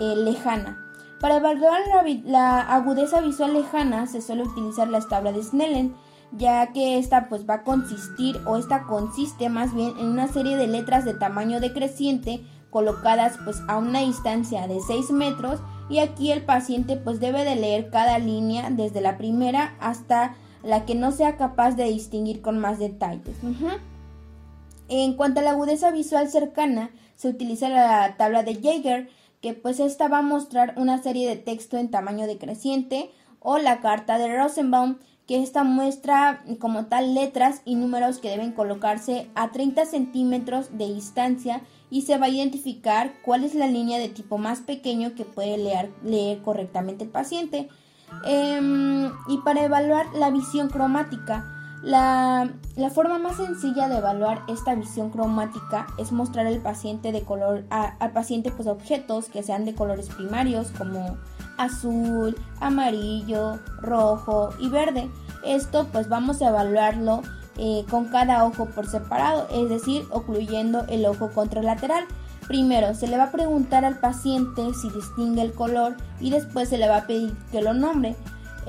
eh, 0.00 0.14
lejana? 0.16 0.87
Para 1.20 1.36
evaluar 1.36 1.80
la, 2.24 2.60
agudeza 2.60 3.20
visual 3.20 3.54
lejana 3.54 4.06
se 4.06 4.22
suele 4.22 4.44
utilizar 4.44 4.88
la 4.88 5.00
tabla 5.00 5.32
de 5.32 5.42
Snellen, 5.42 5.94
ya 6.32 6.72
que 6.72 6.98
esta 6.98 7.28
pues 7.28 7.48
va 7.48 7.54
a 7.54 7.62
consistir 7.64 8.40
o 8.46 8.56
esta 8.56 8.84
consiste 8.84 9.48
más 9.48 9.74
bien 9.74 9.94
en 9.98 10.06
una 10.06 10.28
serie 10.28 10.56
de 10.56 10.68
letras 10.68 11.04
de 11.04 11.14
tamaño 11.14 11.58
decreciente 11.60 12.44
colocadas 12.70 13.38
pues 13.44 13.62
a 13.66 13.78
una 13.78 14.00
distancia 14.00 14.68
de 14.68 14.80
6 14.80 15.10
metros 15.10 15.60
y 15.88 15.98
aquí 15.98 16.30
el 16.30 16.44
paciente 16.44 16.96
pues 16.96 17.18
debe 17.18 17.44
de 17.44 17.56
leer 17.56 17.90
cada 17.90 18.18
línea 18.18 18.70
desde 18.70 19.00
la 19.00 19.16
primera 19.16 19.74
hasta 19.80 20.36
la 20.62 20.84
que 20.84 20.94
no 20.94 21.12
sea 21.12 21.36
capaz 21.36 21.72
de 21.72 21.84
distinguir 21.84 22.42
con 22.42 22.58
más 22.58 22.78
detalles. 22.78 23.36
En 24.88 25.14
cuanto 25.14 25.40
a 25.40 25.42
la 25.42 25.50
agudeza 25.50 25.90
visual 25.90 26.28
cercana, 26.28 26.90
se 27.16 27.28
utiliza 27.28 27.68
la 27.68 28.16
tabla 28.16 28.42
de 28.42 28.54
Jaeger, 28.54 29.08
que 29.40 29.54
pues 29.54 29.80
esta 29.80 30.08
va 30.08 30.18
a 30.18 30.22
mostrar 30.22 30.74
una 30.76 31.02
serie 31.02 31.28
de 31.28 31.36
texto 31.36 31.78
en 31.78 31.90
tamaño 31.90 32.26
decreciente, 32.26 33.10
o 33.40 33.58
la 33.58 33.80
carta 33.80 34.18
de 34.18 34.36
Rosenbaum, 34.36 34.98
que 35.26 35.42
esta 35.42 35.62
muestra 35.62 36.42
como 36.58 36.86
tal 36.86 37.14
letras 37.14 37.60
y 37.64 37.74
números 37.74 38.18
que 38.18 38.30
deben 38.30 38.52
colocarse 38.52 39.28
a 39.34 39.52
30 39.52 39.84
centímetros 39.84 40.76
de 40.76 40.92
distancia 40.92 41.60
y 41.90 42.02
se 42.02 42.16
va 42.16 42.26
a 42.26 42.30
identificar 42.30 43.12
cuál 43.24 43.44
es 43.44 43.54
la 43.54 43.66
línea 43.66 43.98
de 43.98 44.08
tipo 44.08 44.38
más 44.38 44.60
pequeño 44.60 45.14
que 45.14 45.24
puede 45.24 45.58
leer, 45.58 45.90
leer 46.02 46.40
correctamente 46.40 47.04
el 47.04 47.10
paciente. 47.10 47.68
Em, 48.24 49.06
y 49.28 49.38
para 49.44 49.64
evaluar 49.64 50.06
la 50.14 50.30
visión 50.30 50.68
cromática, 50.68 51.57
la, 51.82 52.50
forma 52.92 53.18
más 53.18 53.36
sencilla 53.36 53.88
de 53.88 53.98
evaluar 53.98 54.42
esta 54.48 54.74
visión 54.74 55.10
cromática 55.10 55.86
es 55.98 56.12
mostrar 56.12 56.46
al 56.46 56.58
paciente 56.58 57.12
de 57.12 57.22
color, 57.22 57.64
al 57.70 58.12
paciente 58.12 58.50
pues 58.50 58.66
objetos 58.66 59.26
que 59.26 59.42
sean 59.42 59.64
de 59.64 59.74
colores 59.74 60.08
primarios 60.08 60.72
como 60.76 61.16
azul, 61.56 62.36
amarillo, 62.60 63.58
rojo 63.80 64.50
y 64.58 64.68
verde. 64.68 65.08
Esto 65.44 65.86
pues 65.92 66.08
vamos 66.08 66.42
a 66.42 66.48
evaluarlo 66.48 67.22
eh, 67.56 67.84
con 67.90 68.06
cada 68.06 68.44
ojo 68.44 68.66
por 68.66 68.86
separado, 68.86 69.48
es 69.50 69.68
decir, 69.68 70.04
ocluyendo 70.10 70.84
el 70.88 71.06
ojo 71.06 71.30
contralateral. 71.30 72.04
Primero 72.46 72.94
se 72.94 73.08
le 73.08 73.18
va 73.18 73.24
a 73.24 73.32
preguntar 73.32 73.84
al 73.84 73.98
paciente 73.98 74.72
si 74.74 74.88
distingue 74.90 75.42
el 75.42 75.52
color 75.52 75.96
y 76.18 76.30
después 76.30 76.70
se 76.70 76.78
le 76.78 76.88
va 76.88 76.98
a 76.98 77.06
pedir 77.06 77.36
que 77.52 77.60
lo 77.60 77.74
nombre. 77.74 78.16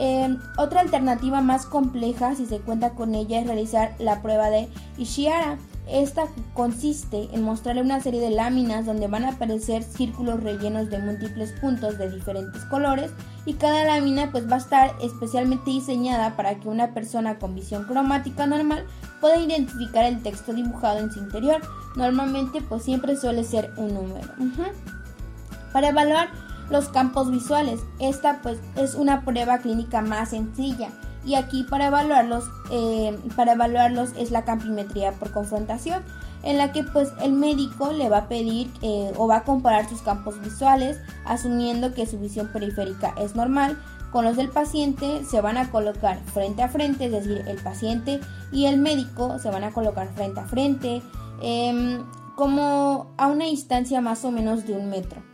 Em, 0.01 0.39
otra 0.57 0.79
alternativa 0.79 1.41
más 1.41 1.65
compleja, 1.65 2.33
si 2.33 2.45
se 2.45 2.59
cuenta 2.59 2.91
con 2.91 3.15
ella, 3.15 3.41
es 3.41 3.45
realizar 3.45 3.95
la 3.99 4.21
prueba 4.21 4.49
de 4.49 4.69
Ishihara. 4.97 5.57
Esta 5.89 6.27
consiste 6.53 7.27
en 7.33 7.41
mostrarle 7.41 7.81
una 7.81 7.99
serie 7.99 8.21
de 8.21 8.29
láminas 8.29 8.85
donde 8.85 9.07
van 9.07 9.25
a 9.25 9.31
aparecer 9.31 9.83
círculos 9.83 10.41
rellenos 10.41 10.89
de 10.89 10.99
múltiples 10.99 11.51
puntos 11.59 11.97
de 11.97 12.09
diferentes 12.11 12.63
colores 12.65 13.11
y 13.45 13.55
cada 13.55 13.83
lámina 13.83 14.31
pues 14.31 14.49
va 14.49 14.55
a 14.55 14.59
estar 14.59 14.91
especialmente 15.01 15.71
diseñada 15.71 16.37
para 16.37 16.55
que 16.59 16.69
una 16.69 16.93
persona 16.93 17.37
con 17.37 17.55
visión 17.55 17.83
cromática 17.83 18.45
normal 18.45 18.85
pueda 19.19 19.37
identificar 19.37 20.05
el 20.05 20.21
texto 20.21 20.53
dibujado 20.53 20.99
en 20.99 21.11
su 21.11 21.19
interior. 21.19 21.59
Normalmente 21.97 22.61
pues 22.61 22.83
siempre 22.83 23.17
suele 23.17 23.43
ser 23.43 23.73
un 23.75 23.95
número. 23.95 24.29
Para 25.73 25.89
evaluar 25.89 26.29
los 26.69 26.89
campos 26.89 27.31
visuales, 27.31 27.81
esta 27.99 28.41
pues 28.41 28.59
es 28.75 28.95
una 28.95 29.23
prueba 29.23 29.59
clínica 29.59 30.01
más 30.01 30.29
sencilla. 30.29 30.89
Y 31.25 31.35
aquí 31.35 31.63
para 31.63 31.87
evaluarlos, 31.87 32.45
eh, 32.71 33.17
para 33.35 33.53
evaluarlos 33.53 34.11
es 34.17 34.31
la 34.31 34.45
campimetría 34.45 35.11
por 35.13 35.31
confrontación, 35.31 36.03
en 36.43 36.57
la 36.57 36.71
que 36.71 36.83
pues 36.83 37.11
el 37.21 37.33
médico 37.33 37.91
le 37.91 38.09
va 38.09 38.19
a 38.19 38.27
pedir 38.27 38.71
eh, 38.81 39.11
o 39.17 39.27
va 39.27 39.37
a 39.37 39.43
comparar 39.43 39.89
sus 39.89 40.01
campos 40.01 40.39
visuales, 40.41 40.97
asumiendo 41.25 41.93
que 41.93 42.05
su 42.05 42.17
visión 42.19 42.49
periférica 42.53 43.13
es 43.17 43.35
normal, 43.35 43.77
con 44.11 44.25
los 44.25 44.37
del 44.37 44.49
paciente 44.49 45.23
se 45.25 45.41
van 45.41 45.57
a 45.57 45.69
colocar 45.69 46.19
frente 46.33 46.63
a 46.63 46.69
frente, 46.69 47.05
es 47.05 47.11
decir, 47.11 47.43
el 47.47 47.57
paciente 47.57 48.19
y 48.51 48.65
el 48.65 48.77
médico 48.77 49.37
se 49.39 49.51
van 49.51 49.63
a 49.63 49.71
colocar 49.71 50.07
frente 50.15 50.39
a 50.39 50.45
frente, 50.45 51.01
em, 51.41 52.03
como 52.35 53.13
a 53.17 53.27
una 53.27 53.45
distancia 53.45 54.01
más 54.01 54.23
o 54.25 54.31
menos 54.31 54.65
de 54.65 54.73
un 54.73 54.89
metro. 54.89 55.28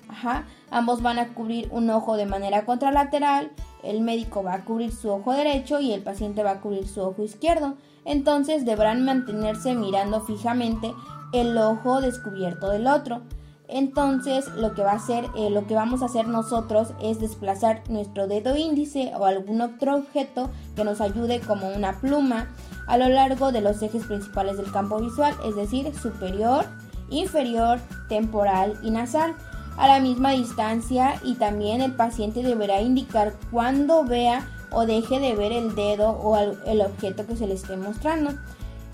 Ambos 0.71 1.01
van 1.01 1.19
a 1.19 1.33
cubrir 1.33 1.67
un 1.71 1.89
ojo 1.89 2.17
de 2.17 2.25
manera 2.25 2.65
contralateral 2.65 3.51
el 3.85 4.01
médico 4.01 4.43
va 4.43 4.55
a 4.55 4.65
cubrir 4.65 4.91
su 4.91 5.09
ojo 5.09 5.31
derecho 5.31 5.79
y 5.79 5.93
el 5.93 6.01
paciente 6.01 6.43
va 6.43 6.51
a 6.51 6.61
cubrir 6.61 6.87
su 6.87 7.01
ojo 7.01 7.23
izquierdo. 7.23 7.75
Entonces 8.03 8.65
deberán 8.65 9.05
mantenerse 9.05 9.73
mirando 9.75 10.21
fijamente 10.21 10.93
el 11.33 11.57
ojo 11.57 12.01
descubierto 12.01 12.69
del 12.69 12.87
otro. 12.87 13.21
Entonces 13.67 14.47
lo 14.55 14.73
que 14.73 14.83
va 14.83 14.91
a 14.91 14.95
hacer, 14.95 15.25
eh, 15.35 15.49
lo 15.49 15.65
que 15.65 15.75
vamos 15.75 16.01
a 16.01 16.05
hacer 16.05 16.27
nosotros 16.27 16.89
es 17.01 17.19
desplazar 17.19 17.83
nuestro 17.89 18.27
dedo 18.27 18.55
índice 18.55 19.11
o 19.17 19.25
algún 19.25 19.61
otro 19.61 19.95
objeto 19.95 20.49
que 20.75 20.83
nos 20.83 21.01
ayude 21.01 21.39
como 21.39 21.69
una 21.69 21.99
pluma 21.99 22.47
a 22.87 22.97
lo 22.97 23.09
largo 23.09 23.51
de 23.51 23.61
los 23.61 23.81
ejes 23.81 24.05
principales 24.05 24.57
del 24.57 24.71
campo 24.71 24.99
visual, 24.99 25.33
es 25.45 25.55
decir, 25.55 25.91
superior, 25.95 26.65
inferior, 27.09 27.79
temporal 28.07 28.79
y 28.83 28.91
nasal 28.91 29.35
a 29.77 29.87
la 29.87 29.99
misma 29.99 30.31
distancia 30.31 31.19
y 31.23 31.35
también 31.35 31.81
el 31.81 31.95
paciente 31.95 32.43
deberá 32.43 32.81
indicar 32.81 33.33
cuando 33.51 34.03
vea 34.03 34.47
o 34.71 34.85
deje 34.85 35.19
de 35.19 35.35
ver 35.35 35.51
el 35.51 35.75
dedo 35.75 36.09
o 36.09 36.37
el 36.37 36.81
objeto 36.81 37.25
que 37.25 37.35
se 37.35 37.47
le 37.47 37.53
esté 37.53 37.77
mostrando. 37.77 38.31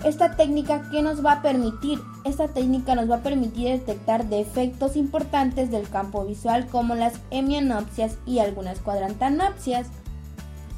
Esta 0.04 0.34
técnica 0.34 0.82
que 0.90 1.00
nos 1.00 1.24
va 1.24 1.32
a 1.32 1.42
permitir, 1.42 2.00
esta 2.24 2.48
técnica 2.48 2.96
nos 2.96 3.08
va 3.08 3.16
a 3.16 3.22
permitir 3.22 3.68
detectar 3.68 4.28
defectos 4.28 4.96
importantes 4.96 5.70
del 5.70 5.88
campo 5.88 6.24
visual 6.24 6.66
como 6.66 6.96
las 6.96 7.14
hemianopsias 7.30 8.18
y 8.26 8.40
algunas 8.40 8.80
cuadrantanopsias. 8.80 9.86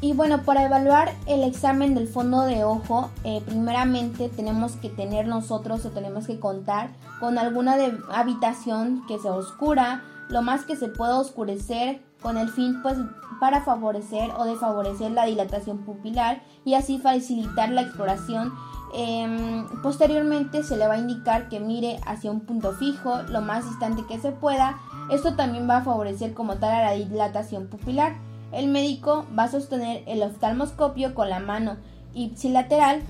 Y 0.05 0.13
bueno, 0.13 0.43
para 0.43 0.67
evaluar 0.67 1.15
el 1.25 1.43
examen 1.45 1.95
del 1.95 2.09
fondo 2.09 2.43
de 2.43 2.63
ojo, 2.63 3.09
eh, 3.25 3.41
primeramente 3.47 4.29
tenemos 4.29 4.73
que 4.77 4.91
tener 4.91 5.27
nosotros 5.27 5.87
o 5.87 5.93
tenemos 5.93 6.27
que 6.27 6.39
contar 6.39 6.91
con 7.21 7.39
alguna 7.39 7.77
habitación 8.13 9.07
que 9.09 9.19
sea 9.19 9.33
oscura, 9.33 10.03
lo 10.29 10.43
más 10.43 10.67
que 10.67 10.77
se 10.77 10.89
pueda 10.89 11.19
oscurecer 11.19 12.03
con 12.21 12.37
el 12.37 12.51
fin 12.51 12.83
pues 12.83 12.99
para 13.41 13.63
favorecer 13.63 14.31
o 14.37 14.45
desfavorecer 14.45 15.11
la 15.11 15.25
dilatación 15.25 15.79
pupilar 15.79 16.43
y 16.67 16.75
así 16.75 16.99
facilitar 16.99 17.71
la 17.71 17.81
exploración. 17.81 18.53
Em, 18.95 19.67
posteriormente 19.83 20.65
se 20.65 20.77
le 20.77 20.87
va 20.87 20.95
a 20.95 20.99
indicar 20.99 21.49
que 21.49 21.61
mire 21.61 21.99
hacia 22.07 22.31
un 22.31 22.41
punto 22.41 22.73
fijo 22.73 23.23
lo 23.31 23.41
más 23.41 23.67
distante 23.67 24.05
que 24.07 24.21
se 24.21 24.33
pueda. 24.33 24.79
Esto 25.11 25.35
también 25.35 25.67
va 25.67 25.79
a 25.79 25.83
favorecer 25.83 26.35
como 26.35 26.57
tal 26.57 26.73
a 26.73 26.83
la 26.83 26.93
dilatación 26.93 27.69
pupilar. 27.69 28.34
El 28.55 28.69
médico 28.69 29.27
va 29.37 29.45
a 29.45 29.51
sostener 29.51 30.03
el 30.07 30.23
oftalmoscopio 30.23 31.15
con 31.15 31.29
la 31.29 31.41
mano 31.41 31.77
ipsilateral 32.15 33.03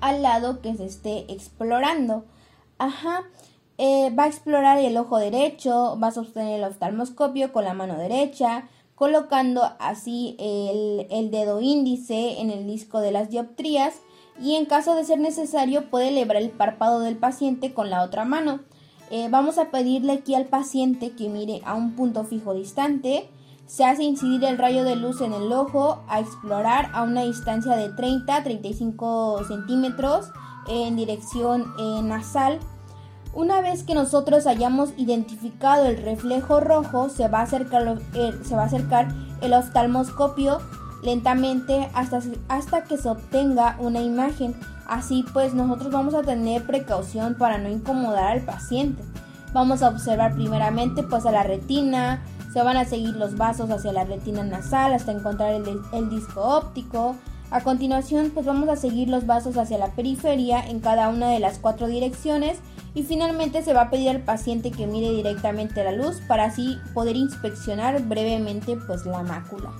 al 0.00 0.22
lado 0.22 0.60
que 0.60 0.74
se 0.74 0.86
esté 0.86 1.30
explorando. 1.32 2.24
Ajá. 2.78 3.24
Eh, 3.80 4.10
va 4.18 4.24
a 4.24 4.28
explorar 4.28 4.78
el 4.78 4.96
ojo 4.96 5.18
derecho, 5.18 5.96
va 6.02 6.08
a 6.08 6.12
sostener 6.12 6.58
el 6.58 6.64
oftalmoscopio 6.64 7.52
con 7.52 7.64
la 7.64 7.74
mano 7.74 7.96
derecha, 7.96 8.68
colocando 8.96 9.62
así 9.78 10.34
el, 10.40 11.30
dedo 11.30 11.60
índice 11.60 12.40
en 12.40 12.50
el 12.50 12.66
disco 12.66 12.98
de 12.98 13.12
las 13.12 13.30
dioptrías 13.30 13.94
y 14.42 14.56
en 14.56 14.66
caso 14.66 14.96
de 14.96 15.04
ser 15.04 15.20
necesario 15.20 15.90
puede 15.90 16.08
elevar 16.08 16.38
el 16.38 16.50
párpado 16.50 16.98
del 16.98 17.16
paciente 17.16 17.72
con 17.72 17.90
la 17.90 18.02
otra 18.02 18.24
mano. 18.24 18.60
Eh, 19.12 19.28
vamos 19.30 19.58
a 19.58 19.70
pedirle 19.70 20.12
aquí 20.12 20.34
al 20.34 20.46
paciente 20.46 21.12
que 21.12 21.28
mire 21.28 21.60
a 21.64 21.74
un 21.74 21.94
punto 21.94 22.24
fijo 22.24 22.54
distante 22.54 23.28
se 23.68 23.84
hace 23.84 24.02
incidir 24.02 24.42
el 24.44 24.56
rayo 24.56 24.82
de 24.82 24.96
luz 24.96 25.20
en 25.20 25.34
el 25.34 25.52
ojo 25.52 26.02
a 26.08 26.20
explorar 26.20 26.90
a 26.94 27.02
una 27.02 27.22
distancia 27.22 27.76
de 27.76 27.90
30 27.90 28.34
a 28.34 28.42
35 28.42 29.44
centímetros 29.46 30.30
en 30.68 30.96
dirección 30.96 31.66
eh, 31.78 32.00
nasal. 32.02 32.58
Una 33.34 33.60
vez 33.60 33.82
que 33.82 33.94
nosotros 33.94 34.46
hayamos 34.46 34.94
identificado 34.96 35.84
el 35.84 35.98
reflejo 36.02 36.60
rojo, 36.60 37.10
se 37.10 37.28
va 37.28 37.40
a 37.40 37.42
acercar, 37.42 38.00
se 38.42 38.56
va 38.56 38.62
a 38.62 38.66
acercar 38.66 39.08
el 39.42 39.52
oftalmoscopio 39.52 40.60
lentamente 41.02 41.90
hasta, 41.92 42.20
hasta 42.48 42.84
que 42.84 42.96
se 42.96 43.10
obtenga 43.10 43.76
una 43.78 44.00
imagen. 44.00 44.56
Así 44.86 45.26
pues 45.34 45.52
nosotros 45.52 45.92
vamos 45.92 46.14
a 46.14 46.22
tener 46.22 46.66
precaución 46.66 47.34
para 47.34 47.58
no 47.58 47.68
incomodar 47.68 48.32
al 48.32 48.46
paciente. 48.46 49.02
Vamos 49.52 49.82
a 49.82 49.90
observar 49.90 50.34
primeramente 50.34 51.02
pues 51.02 51.26
a 51.26 51.30
la 51.30 51.42
retina, 51.42 52.22
se 52.58 52.64
van 52.64 52.76
a 52.76 52.84
seguir 52.84 53.14
los 53.14 53.36
vasos 53.36 53.70
hacia 53.70 53.92
la 53.92 54.02
retina 54.02 54.42
nasal 54.42 54.92
hasta 54.92 55.12
encontrar 55.12 55.52
el, 55.52 56.10
disco 56.10 56.40
óptico. 56.40 57.14
A 57.52 57.60
continuación, 57.60 58.32
pues 58.34 58.46
vamos 58.46 58.68
a 58.68 58.74
seguir 58.74 59.08
los 59.08 59.26
vasos 59.26 59.56
hacia 59.56 59.78
la 59.78 59.92
periferia 59.92 60.58
en 60.68 60.80
cada 60.80 61.08
una 61.08 61.30
de 61.30 61.38
las 61.38 61.60
cuatro 61.60 61.86
direcciones 61.86 62.58
y 62.96 63.04
finalmente 63.04 63.62
se 63.62 63.74
va 63.74 63.82
a 63.82 63.90
pedir 63.90 64.08
al 64.08 64.22
paciente 64.22 64.72
que 64.72 64.88
mire 64.88 65.10
directamente 65.10 65.84
la 65.84 65.92
luz 65.92 66.20
para 66.26 66.46
así 66.46 66.78
poder 66.94 67.14
inspeccionar 67.14 68.02
brevemente 68.02 68.76
pues 68.88 69.06
la 69.06 69.22
mácula. 69.22 69.70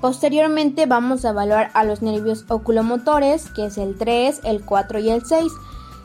Posteriormente 0.00 0.86
vamos 0.86 1.24
a 1.24 1.30
evaluar 1.30 1.72
a 1.74 1.82
los 1.82 2.02
nervios 2.02 2.44
oculomotores, 2.48 3.50
que 3.50 3.66
es 3.66 3.78
el 3.78 3.98
3, 3.98 4.42
el 4.44 4.64
4 4.64 5.00
y 5.00 5.10
el 5.10 5.26
6. 5.26 5.50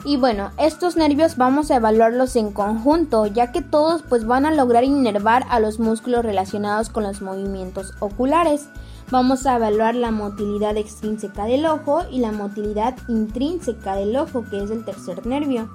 Y 0.06 0.18
bueno, 0.18 0.52
estos 0.58 0.98
nervios 0.98 1.38
vamos 1.38 1.72
a 1.72 1.78
evaluarlos 1.78 2.36
en 2.36 2.52
conjunto, 2.52 3.26
ya 3.26 3.54
que 3.54 3.62
todos 3.62 4.02
pues 4.02 4.26
van 4.26 4.46
a 4.46 4.54
lograr 4.54 4.84
inervar 4.84 5.46
a 5.50 5.62
los 5.62 5.80
músculos 5.80 6.26
relacionados 6.26 6.90
con 6.90 7.04
los 7.04 7.22
movimientos 7.22 7.94
oculares. 8.00 8.68
Vamos 9.12 9.46
a 9.46 9.56
evaluar 9.56 9.96
la 9.96 10.12
motilidad 10.12 10.76
extrínseca 10.76 11.46
del 11.46 11.66
ojo 11.66 12.02
y 12.12 12.20
la 12.20 12.34
motilidad 12.34 12.96
intrínseca 13.08 13.96
del 13.96 14.16
ojo, 14.18 14.44
que 14.50 14.62
es 14.62 14.72
el 14.72 14.84
tercer 14.84 15.26
nervio. 15.26 15.70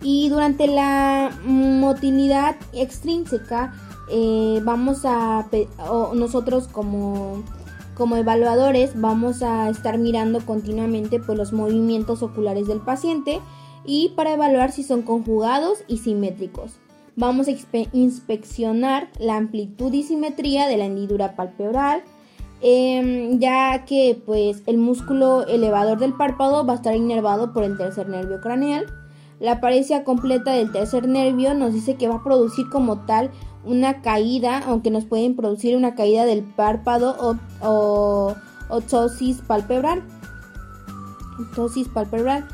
Y 0.00 0.28
durante 0.28 0.68
la 0.68 1.32
motilidad 1.44 2.54
extrínseca 2.72 3.72
eh, 4.10 4.60
vamos 4.62 5.04
a 5.04 5.44
nosotros 6.14 6.68
como 6.68 7.42
como 7.98 8.16
evaluadores 8.16 8.92
vamos 8.94 9.42
a 9.42 9.68
estar 9.68 9.98
mirando 9.98 10.40
continuamente 10.46 11.18
pues, 11.18 11.36
los 11.36 11.52
movimientos 11.52 12.22
oculares 12.22 12.68
del 12.68 12.80
paciente 12.80 13.40
y 13.84 14.10
para 14.10 14.32
evaluar 14.32 14.70
si 14.70 14.84
son 14.84 15.02
conjugados 15.02 15.82
y 15.88 15.98
simétricos. 15.98 16.78
Vamos 17.16 17.48
a 17.48 17.50
inspeccionar 17.92 19.10
la 19.18 19.36
amplitud 19.36 19.92
y 19.92 20.04
simetría 20.04 20.68
de 20.68 20.76
la 20.76 20.84
hendidura 20.84 21.34
palpebral, 21.34 22.04
em, 22.60 23.40
ya 23.40 23.84
que 23.84 24.20
pues 24.24 24.62
el 24.66 24.78
músculo 24.78 25.44
elevador 25.46 25.98
del 25.98 26.12
párpado 26.12 26.64
va 26.64 26.74
a 26.74 26.76
estar 26.76 26.94
inervado 26.94 27.52
por 27.52 27.64
el 27.64 27.76
tercer 27.76 28.08
nervio 28.08 28.40
craneal. 28.40 28.86
La 29.40 29.60
parecia 29.60 30.04
completa 30.04 30.52
del 30.52 30.70
tercer 30.70 31.08
nervio 31.08 31.54
nos 31.54 31.72
dice 31.74 31.96
que 31.96 32.08
va 32.08 32.16
a 32.16 32.24
producir 32.24 32.68
como 32.70 33.04
tal 33.06 33.30
una 33.68 34.00
caída, 34.02 34.58
aunque 34.60 34.90
nos 34.90 35.04
pueden 35.04 35.36
producir 35.36 35.76
una 35.76 35.94
caída 35.94 36.24
del 36.24 36.42
párpado 36.42 37.16
o, 37.20 37.36
o, 37.60 38.36
palpebral. 39.46 40.02
palpebral. 41.94 42.48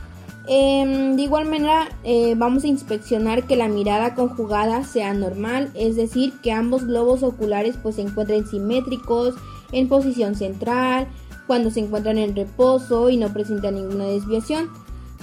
Em, 0.47 1.17
de 1.17 1.23
igual 1.23 1.47
manera, 1.47 1.89
eh, 2.03 2.35
vamos 2.37 2.65
a 2.65 2.67
inspeccionar 2.67 3.45
que 3.45 3.57
la 3.57 3.69
mirada 3.69 4.15
conjugada 4.15 4.85
sea 4.85 5.15
normal, 5.15 5.71
es 5.75 5.97
decir, 5.97 6.35
que 6.43 6.53
ambos 6.53 6.85
globos 6.85 7.23
oculares 7.23 7.77
pues, 7.83 7.95
se 7.95 8.03
encuentren 8.03 8.47
simétricos, 8.47 9.35
en 9.73 9.89
posición 9.89 10.35
central, 10.35 11.09
cuando 11.47 11.71
se 11.71 11.81
encuentran 11.81 12.19
en 12.19 12.37
reposo 12.37 13.09
y 13.09 13.17
no 13.17 13.33
presentan 13.33 13.75
ninguna 13.75 14.05
desviación. 14.05 14.69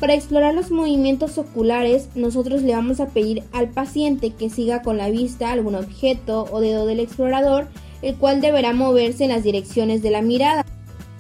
Para 0.02 0.16
explorar 0.16 0.56
los 0.56 0.72
movimientos 0.72 1.38
oculares, 1.38 2.10
nosotros 2.16 2.64
le 2.64 2.74
vamos 2.74 3.00
a 3.00 3.10
pedir 3.10 3.44
al 3.52 3.70
paciente 3.70 4.32
que 4.32 4.50
siga 4.50 4.82
con 4.82 4.98
la 4.98 5.12
vista 5.12 5.52
algún 5.52 5.76
objeto 5.76 6.48
o 6.52 6.60
dedo 6.60 6.88
del 6.88 7.00
explorador, 7.00 7.68
el 8.02 8.16
cual 8.16 8.42
deberá 8.42 8.74
moverse 8.74 9.26
en 9.26 9.30
las 9.30 9.44
direcciones 9.44 10.02
de 10.02 10.10
la 10.10 10.24
mirada. 10.24 10.66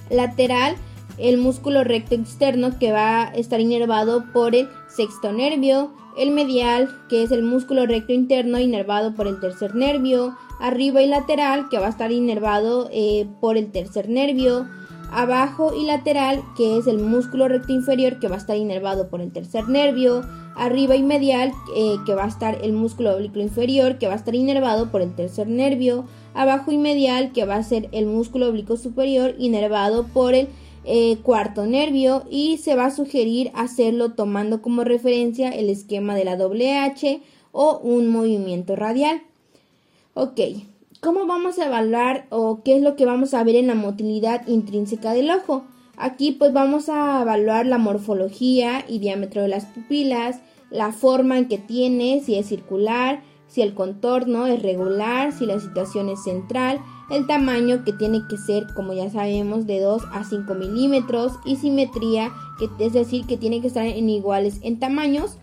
Lateral, 0.10 0.78
el 1.20 1.38
músculo 1.38 1.84
recto 1.84 2.16
externo 2.16 2.80
que 2.80 2.92
va 2.92 3.26
a 3.26 3.34
estar 3.36 3.60
inervado 3.60 4.26
por 4.34 4.56
el 4.56 4.68
sexto 4.90 5.32
nervio, 5.32 5.94
el 6.18 6.32
medial, 6.32 6.90
que 7.08 7.22
es 7.22 7.32
el 7.32 7.44
músculo 7.44 7.86
recto 7.86 8.14
interno 8.14 8.60
inervado 8.60 9.14
por 9.14 9.28
el 9.28 9.40
tercer 9.40 9.76
nervio, 9.76 10.36
arriba 10.60 11.04
y 11.04 11.08
lateral, 11.08 11.70
que 11.70 11.78
va 11.78 11.86
a 11.86 11.92
estar 11.92 12.12
inervado 12.12 12.90
eh, 12.92 13.28
por 13.42 13.58
el 13.58 13.72
tercer 13.72 14.10
nervio, 14.10 14.68
abajo 15.12 15.74
y 15.76 15.86
lateral, 15.86 16.42
que 16.56 16.78
es 16.78 16.88
el 16.88 16.98
músculo 16.98 17.48
recto 17.48 17.74
inferior 17.74 18.20
que 18.20 18.28
va 18.28 18.36
a 18.36 18.40
estar 18.40 18.58
inervado 18.58 19.10
por 19.10 19.22
el 19.22 19.32
tercer 19.32 19.68
nervio, 19.68 20.24
arriba 20.56 20.96
y 20.96 21.04
medial, 21.04 21.52
eh, 21.76 21.96
que 22.06 22.16
va 22.16 22.24
a 22.24 22.30
estar 22.30 22.60
el 22.64 22.74
músculo 22.74 23.16
oblicuo 23.16 23.42
inferior 23.42 23.98
que 23.98 24.08
va 24.08 24.14
a 24.14 24.18
estar 24.18 24.36
inervado 24.36 24.90
por 24.90 25.02
el 25.02 25.14
tercer 25.14 25.48
nervio, 25.48 26.06
abajo 26.34 26.72
y 26.72 26.78
medial, 26.78 27.34
que 27.34 27.46
va 27.46 27.56
a 27.56 27.64
ser 27.64 27.90
el 27.92 28.06
músculo 28.06 28.48
oblicuo 28.48 28.78
superior 28.78 29.36
inervado 29.38 30.08
por 30.08 30.34
el 30.34 30.48
eh, 30.84 31.18
cuarto 31.22 31.66
nervio 31.66 32.24
y 32.30 32.58
se 32.58 32.76
va 32.76 32.86
a 32.86 32.92
sugerir 32.92 33.52
hacerlo 33.54 34.14
tomando 34.14 34.62
como 34.62 34.84
referencia 34.84 35.50
el 35.50 35.70
esquema 35.70 36.16
de 36.16 36.26
la 36.26 36.38
WH 36.38 37.22
o 37.52 37.78
un 37.80 38.08
movimiento 38.08 38.76
radial. 38.76 39.22
Ok, 40.14 40.40
¿Cómo 41.02 41.26
vamos 41.26 41.58
a 41.58 41.66
evaluar 41.66 42.28
o 42.30 42.62
qué 42.64 42.76
es 42.76 42.84
lo 42.84 42.96
que 42.96 43.08
vamos 43.08 43.34
a 43.34 43.44
ver 43.44 43.56
en 43.56 43.66
la 43.66 43.74
motilidad 43.74 44.48
intrínseca 44.48 45.14
del 45.14 45.32
ojo? 45.32 45.64
Aquí 45.98 46.32
pues 46.32 46.54
vamos 46.54 46.90
a 46.90 47.24
evaluar 47.24 47.66
la 47.66 47.80
morfología 47.80 48.86
y 48.88 49.00
diámetro 49.00 49.42
de 49.42 49.48
las 49.48 49.66
pupilas, 49.66 50.42
la 50.70 50.92
forma 50.92 51.40
en 51.40 51.48
que 51.48 51.58
tiene, 51.58 52.22
si 52.24 52.36
es 52.36 52.46
circular, 52.46 53.24
si 53.48 53.64
el 53.64 53.74
contorno 53.74 54.46
es 54.46 54.62
regular, 54.62 55.32
si 55.34 55.48
la 55.48 55.60
situación 55.60 56.08
es 56.08 56.24
central, 56.24 56.80
el 57.10 57.26
tamaño 57.26 57.84
que 57.84 57.94
tiene 57.94 58.22
que 58.30 58.38
ser, 58.38 58.68
como 58.76 58.94
ya 58.94 59.10
sabemos, 59.10 59.66
de 59.66 59.80
2 59.80 60.04
a 60.14 60.24
5 60.24 60.54
milímetros 60.54 61.34
y 61.46 61.56
simetría, 61.56 62.32
que 62.60 62.86
es 62.86 62.94
decir, 62.94 63.26
que 63.26 63.38
tiene 63.38 63.60
que 63.60 63.68
estar 63.68 63.88
en 63.88 64.08
iguales 64.08 64.60
en 64.62 64.80
tamaños. 64.80 65.40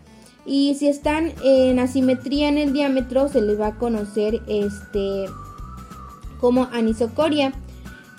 Y 0.47 0.77
si 0.77 0.87
están 0.87 1.33
en 1.45 1.81
asimetría 1.81 2.49
en 2.49 2.59
el 2.59 2.73
diámetro, 2.73 3.29
se 3.29 3.43
les 3.43 3.61
va 3.61 3.67
a 3.67 3.77
conocer 3.77 4.41
este 4.47 5.27
como 6.41 6.69
anisocoria. 6.73 7.53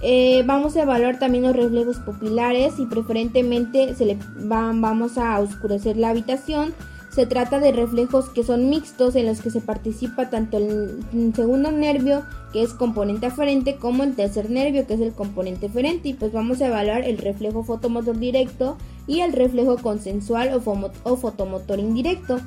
Eh, 0.01 0.43
vamos 0.45 0.77
a 0.77 0.83
evaluar 0.83 1.19
también 1.19 1.43
los 1.43 1.55
reflejos 1.55 1.97
pupilares 1.97 2.79
y 2.79 2.85
preferentemente 2.85 3.95
se 3.95 4.05
le 4.05 4.17
vamos 4.37 5.17
a 5.17 5.39
oscurecer 5.39 5.97
la 5.97 6.09
habitación. 6.09 6.73
Se 7.09 7.25
trata 7.25 7.59
de 7.59 7.71
reflejos 7.71 8.29
que 8.29 8.43
son 8.43 8.69
mixtos 8.69 9.15
en 9.15 9.25
los 9.25 9.41
que 9.41 9.49
se 9.49 9.61
participa 9.61 10.29
tanto 10.29 10.57
el 10.57 11.03
segundo 11.35 11.71
nervio 11.71 12.23
que 12.53 12.61
es 12.61 12.73
componente 12.73 13.25
aferente 13.25 13.75
como 13.77 14.03
el 14.03 14.15
tercer 14.15 14.49
nervio 14.49 14.85
que 14.85 14.93
es 14.93 15.01
el 15.01 15.13
componente 15.13 15.65
eferente 15.65 16.09
y 16.09 16.13
pues 16.13 16.31
vamos 16.31 16.61
a 16.61 16.67
evaluar 16.67 17.03
el 17.03 17.17
reflejo 17.17 17.63
fotomotor 17.63 18.17
directo 18.17 18.77
y 19.07 19.21
el 19.21 19.33
reflejo 19.33 19.77
consensual 19.77 20.51
o, 20.53 21.17
fotomotor 21.17 21.79
indirecto. 21.79 22.39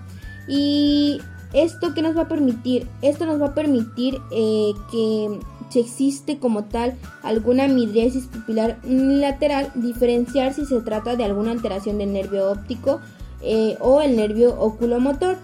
Y 0.48 1.20
esto 1.52 1.92
que 1.92 2.02
nos 2.02 2.16
va 2.16 2.22
a 2.22 2.28
permitir, 2.28 2.88
esto 3.02 3.26
nos 3.26 3.40
va 3.40 3.48
a 3.48 3.54
permitir 3.54 4.18
eh, 4.30 4.72
que 4.90 5.40
si 5.72 5.80
existe 5.80 6.38
como 6.38 6.64
tal 6.64 6.94
alguna 7.22 7.66
midriasis 7.66 8.26
pupilar 8.26 8.78
unilateral, 8.84 9.70
diferenciar 9.74 10.52
si 10.52 10.66
se 10.66 10.80
trata 10.80 11.16
de 11.16 11.24
alguna 11.24 11.52
alteración 11.52 11.98
del 11.98 12.12
nervio 12.12 12.50
óptico 12.50 13.00
eh, 13.40 13.76
o 13.80 14.00
el 14.02 14.16
nervio 14.16 14.58
oculomotor. 14.60 15.38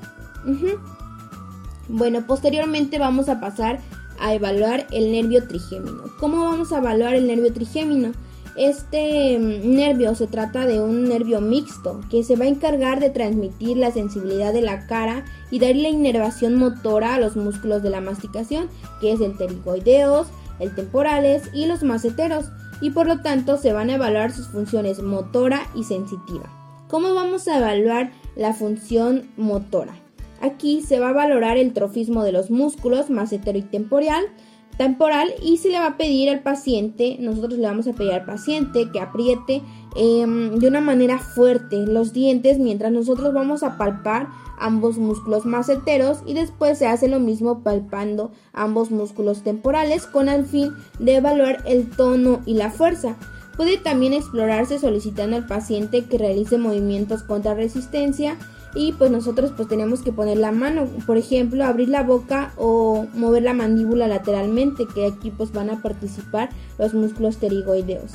Bueno, 1.89 2.27
posteriormente 2.27 2.99
vamos 2.99 3.29
a 3.29 3.41
pasar 3.41 3.81
a 4.21 4.35
evaluar 4.35 4.87
el 4.91 5.11
nervio 5.11 5.47
trigémino. 5.47 6.03
¿Cómo 6.21 6.45
vamos 6.45 6.73
a 6.73 6.79
evaluar 6.79 7.15
el 7.15 7.27
nervio 7.27 7.53
trigémino? 7.53 8.13
Este 8.57 9.39
mm, 9.39 9.75
nervio 9.75 10.15
se 10.15 10.27
trata 10.27 10.67
de 10.67 10.81
un 10.81 11.09
nervio 11.09 11.41
mixto 11.41 12.01
que 12.11 12.23
se 12.23 12.37
va 12.37 12.45
a 12.45 12.49
encargar 12.49 13.01
de 13.01 13.11
transmitir 13.11 13.77
la 13.77 13.91
sensibilidad 13.91 14.53
de 14.53 14.63
la 14.63 14.87
cara 14.87 15.25
y 15.51 15.59
dar 15.59 15.77
la 15.77 15.89
inervación 15.89 16.55
motora 16.55 17.15
a 17.15 17.21
los 17.21 17.37
músculos 17.37 17.83
de 17.83 17.91
la 17.91 18.01
masticación, 18.01 18.69
que 19.01 19.13
es 19.13 19.21
el 19.21 19.33
pterigoideos, 19.33 20.29
el 20.59 20.75
temporales 20.75 21.51
y 21.55 21.67
los 21.67 21.83
maceteros, 21.83 22.47
y 22.81 22.91
por 22.91 23.07
lo 23.07 23.21
tanto 23.21 23.57
se 23.57 23.73
van 23.73 23.91
a 23.91 23.95
evaluar 23.95 24.33
sus 24.33 24.49
funciones 24.49 25.03
motora 25.03 25.69
y 25.75 25.85
sensitiva. 25.85 26.53
¿Cómo 26.89 27.15
vamos 27.15 27.49
a 27.49 27.59
evaluar 27.59 28.13
la 28.37 28.55
función 28.55 29.31
motora? 29.37 29.95
Aquí 30.41 30.83
se 30.83 31.01
va 31.01 31.11
a 31.11 31.13
valorar 31.13 31.57
el 31.57 31.73
trofismo 31.73 32.23
de 32.23 32.33
los 32.33 32.51
músculos 32.51 33.11
macetero 33.11 33.59
y 33.59 33.63
temporal, 33.63 34.25
temporal 34.79 35.35
y 35.43 35.59
se 35.59 35.69
le 35.69 35.79
va 35.79 35.87
a 35.89 35.97
pedir 35.99 36.31
al 36.31 36.41
paciente, 36.41 37.17
nosotros 37.21 37.59
le 37.59 37.67
vamos 37.67 37.87
a 37.89 37.93
pedir 37.93 38.13
al 38.13 38.25
paciente 38.25 38.91
que 38.91 39.01
apriete 39.01 39.61
em, 39.97 40.59
de 40.59 40.69
una 40.69 40.81
manera 40.81 41.19
fuerte 41.19 41.85
los 41.85 42.13
dientes 42.13 42.59
mientras 42.59 42.93
nosotros 42.93 43.35
vamos 43.35 43.63
a 43.63 43.77
palpar 43.77 44.29
ambos 44.59 44.97
músculos 44.97 45.45
maceteros 45.45 46.21
y 46.25 46.35
después 46.35 46.79
se 46.79 46.87
hace 46.87 47.09
lo 47.09 47.19
mismo 47.21 47.63
palpando 47.63 48.31
ambos 48.53 48.91
músculos 48.91 49.43
temporales 49.43 50.07
con 50.07 50.29
el 50.29 50.47
fin 50.47 50.73
de 50.99 51.17
evaluar 51.17 51.63
el 51.67 51.91
tono 51.91 52.41
y 52.47 52.55
la 52.55 52.71
fuerza. 52.71 53.17
Puede 53.57 53.77
también 53.77 54.13
explorarse 54.13 54.79
solicitando 54.79 55.37
al 55.37 55.47
paciente 55.47 56.05
que 56.05 56.19
realice 56.19 56.59
movimientos 56.59 57.25
contra 57.25 57.55
resistencia 57.55 58.37
y 58.75 58.93
pues 58.93 59.11
nosotros 59.11 59.53
pues 59.57 59.69
tenemos 59.69 60.03
que 60.03 60.13
poner 60.13 60.39
la 60.39 60.53
mano, 60.53 60.87
por 61.07 61.17
ejemplo, 61.17 61.65
abrir 61.65 61.89
la 61.89 62.03
boca 62.03 62.53
o 62.57 63.07
mover 63.15 63.43
la 63.43 63.55
mandíbula 63.55 64.09
lateralmente, 64.09 64.87
que 64.95 65.07
aquí 65.07 65.31
pues 65.31 65.53
van 65.53 65.71
a 65.71 65.83
participar 65.83 66.51
los 66.79 66.95
músculos 66.95 67.37
pterigoideos. 67.37 68.13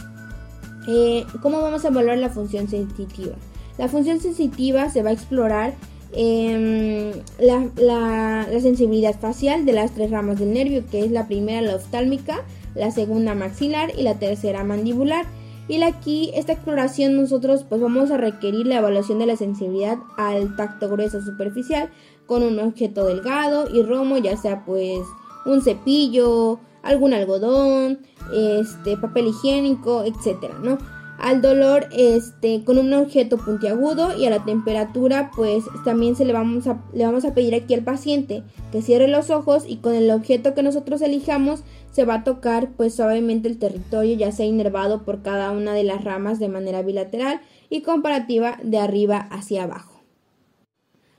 Eh, 0.87 1.25
¿Cómo 1.41 1.61
vamos 1.61 1.85
a 1.85 1.87
evaluar 1.87 2.17
la 2.17 2.29
función 2.29 2.67
sensitiva? 2.67 3.35
La 3.77 3.87
función 3.87 4.19
sensitiva 4.19 4.89
se 4.89 5.01
va 5.01 5.09
a 5.09 5.13
explorar 5.13 5.73
em, 6.11 7.11
la, 7.39 7.67
la, 7.77 8.59
sensibilidad 8.61 9.19
facial 9.19 9.65
de 9.65 9.73
las 9.73 9.91
tres 9.91 10.11
ramas 10.11 10.39
del 10.39 10.53
nervio, 10.53 10.83
que 10.91 11.03
es 11.03 11.11
la 11.11 11.27
primera 11.27 11.61
la 11.61 11.75
oftálmica, 11.75 12.41
la 12.75 12.91
segunda 12.91 13.33
maxilar 13.33 13.91
y 13.97 14.03
la 14.03 14.15
tercera 14.15 14.63
mandibular. 14.63 15.25
Y 15.67 15.81
aquí, 15.81 16.31
esta 16.33 16.53
exploración, 16.53 17.15
nosotros 17.15 17.65
pues 17.67 17.79
vamos 17.79 18.11
a 18.11 18.17
requerir 18.17 18.67
la 18.67 18.77
evaluación 18.77 19.19
de 19.19 19.25
la 19.25 19.37
sensibilidad 19.37 19.97
al 20.17 20.55
tacto 20.55 20.89
grueso 20.89 21.21
superficial 21.21 21.89
con 22.25 22.43
un 22.43 22.59
objeto 22.59 23.05
delgado 23.05 23.67
y 23.73 23.83
romo, 23.83 24.17
ya 24.17 24.35
sea 24.37 24.65
pues 24.65 24.99
un 25.45 25.61
cepillo, 25.61 26.59
algún 26.83 27.13
algodón, 27.13 27.99
este, 28.33 28.97
papel 28.97 29.27
higiénico, 29.27 30.03
etcétera, 30.03 30.55
¿no? 30.61 30.77
Al 31.17 31.41
dolor, 31.41 31.87
este, 31.95 32.65
con 32.65 32.77
un 32.77 32.91
objeto 32.93 33.37
puntiagudo 33.37 34.17
y 34.17 34.25
a 34.25 34.29
la 34.29 34.43
temperatura, 34.43 35.31
pues 35.33 35.63
también 35.85 36.17
se 36.17 36.25
le 36.25 36.33
vamos 36.33 36.67
a, 36.67 36.83
le 36.93 37.05
vamos 37.05 37.23
a 37.23 37.33
pedir 37.33 37.55
aquí 37.55 37.73
al 37.73 37.83
paciente 37.83 38.43
que 38.73 38.81
cierre 38.81 39.07
los 39.07 39.29
ojos 39.29 39.63
y 39.65 39.77
con 39.77 39.93
el 39.93 40.11
objeto 40.11 40.53
que 40.53 40.63
nosotros 40.63 41.01
elijamos 41.01 41.63
se 41.93 42.05
va 42.05 42.15
a 42.15 42.23
tocar 42.23 42.71
pues 42.75 42.95
suavemente 42.95 43.47
el 43.47 43.59
territorio 43.59 44.17
ya 44.17 44.31
sea 44.31 44.45
inervado 44.45 45.03
por 45.03 45.21
cada 45.21 45.51
una 45.51 45.73
de 45.73 45.83
las 45.83 46.03
ramas 46.03 46.39
de 46.39 46.49
manera 46.49 46.81
bilateral 46.81 47.39
y 47.69 47.81
comparativa 47.81 48.57
de 48.63 48.79
arriba 48.79 49.17
hacia 49.31 49.63
abajo. 49.63 50.01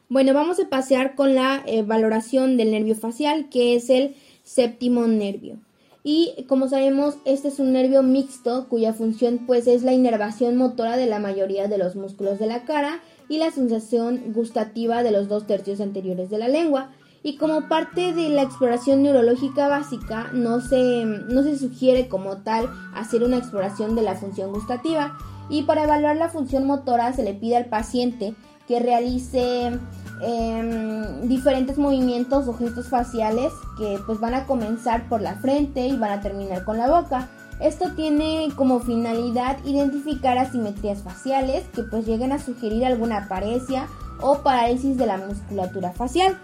Bueno, 0.09 0.35
vamos 0.35 0.61
a 0.61 0.69
pasear 0.69 1.15
con 1.15 1.35
la 1.35 1.63
eh, 1.67 1.83
valoración 1.83 2.57
del 2.57 2.73
nervio 2.73 2.97
facial 2.97 3.49
que 3.49 3.75
es 3.77 3.89
el 3.89 4.17
séptimo 4.43 5.07
nervio. 5.07 5.61
Y 6.03 6.45
como 6.49 6.69
sabemos, 6.69 7.17
este 7.25 7.49
es 7.49 7.59
un 7.59 7.73
nervio 7.73 8.03
mixto 8.03 8.69
cuya 8.69 8.93
función 8.93 9.47
pues 9.47 9.67
es 9.67 9.85
la 9.85 9.95
inervación 9.95 10.57
motora 10.57 10.99
de 10.99 11.07
la 11.07 11.19
mayoría 11.19 11.67
de 11.67 11.79
los 11.79 11.97
músculos 11.97 12.39
de 12.39 12.47
la 12.47 12.65
cara 12.65 13.01
y 13.29 13.39
la 13.39 13.51
sensación 13.51 14.35
gustativa 14.35 15.03
de 15.03 15.13
los 15.13 15.29
dos 15.29 15.47
tercios 15.47 15.81
anteriores 15.81 16.29
de 16.29 16.39
la 16.39 16.49
lengua. 16.49 16.91
Y 17.25 17.37
como 17.37 17.69
parte 17.69 18.13
de 18.13 18.29
la 18.29 18.43
exploración 18.43 19.03
neurológica 19.03 19.67
básica, 19.67 20.31
no 20.33 20.61
se, 20.61 21.05
no 21.05 21.43
se 21.43 21.59
sugiere 21.59 22.07
como 22.07 22.37
tal 22.37 22.71
hacer 22.95 23.25
una 23.25 23.39
exploración 23.39 23.97
de 23.97 24.03
la 24.03 24.15
función 24.15 24.53
gustativa. 24.53 25.19
Y 25.49 25.63
para 25.63 25.83
evaluar 25.83 26.17
la 26.17 26.29
función 26.29 26.65
motora 26.65 27.13
se 27.13 27.25
le 27.25 27.35
pide 27.35 27.57
al 27.57 27.67
paciente 27.67 28.35
que 28.69 28.79
realice 28.79 29.73
Em, 30.21 31.29
diferentes 31.29 31.77
movimientos 31.77 32.47
o 32.47 32.55
gestos 32.55 32.89
faciales 32.89 33.53
que 33.77 33.99
pues 34.07 34.21
van 34.21 34.35
a 34.35 34.47
comenzar 34.47 35.09
por 35.09 35.21
la 35.21 35.35
frente 35.35 35.87
y 35.87 35.97
van 35.97 36.13
a 36.13 36.21
terminar 36.21 36.65
con 36.65 36.79
la 36.79 36.89
boca. 36.89 37.29
Esto 37.61 37.91
tiene 37.93 38.49
como 38.57 38.81
finalidad 38.81 39.59
identificar 39.65 40.39
asimetrías 40.39 41.03
faciales 41.03 41.65
que 41.75 41.83
pues 41.83 42.07
lleguen 42.07 42.33
a 42.33 42.39
sugerir 42.39 42.85
alguna 42.85 43.29
paresia 43.29 43.89
o 44.21 44.39
parálisis 44.39 44.97
de 44.97 45.07
la 45.07 45.19
musculatura 45.19 45.93
facial. 45.93 46.39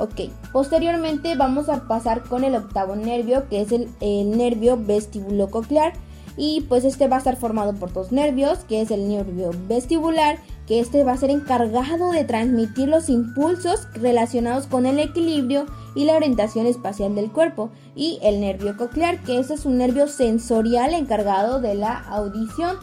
Ok, 0.00 0.30
posteriormente 0.52 1.34
vamos 1.36 1.68
a 1.68 1.86
pasar 1.86 2.22
con 2.22 2.42
el 2.42 2.54
octavo 2.54 2.96
nervio 2.96 3.48
que 3.48 3.60
es 3.60 3.70
el, 3.70 3.88
el 4.00 4.36
nervio 4.36 4.78
vestibulococlear 4.78 5.92
y 6.36 6.62
pues 6.62 6.84
este 6.84 7.06
va 7.06 7.16
a 7.16 7.18
estar 7.18 7.36
formado 7.36 7.74
por 7.74 7.92
dos 7.92 8.10
nervios 8.10 8.60
que 8.60 8.80
es 8.80 8.90
el 8.90 9.08
nervio 9.08 9.50
vestibular 9.68 10.38
que 10.70 10.78
este 10.78 11.02
va 11.02 11.12
a 11.12 11.16
ser 11.16 11.30
encargado 11.30 12.12
de 12.12 12.22
transmitir 12.22 12.88
los 12.88 13.08
impulsos 13.08 13.88
relacionados 13.92 14.68
con 14.68 14.86
el 14.86 15.00
equilibrio 15.00 15.66
y 15.96 16.04
la 16.04 16.14
orientación 16.14 16.66
espacial 16.66 17.16
del 17.16 17.32
cuerpo, 17.32 17.70
y 17.96 18.20
el 18.22 18.40
nervio 18.40 18.76
coclear, 18.76 19.20
que 19.24 19.40
ese 19.40 19.54
es 19.54 19.64
un 19.66 19.78
nervio 19.78 20.06
sensorial 20.06 20.94
encargado 20.94 21.60
de 21.60 21.74
la 21.74 21.98
audición. 21.98 22.76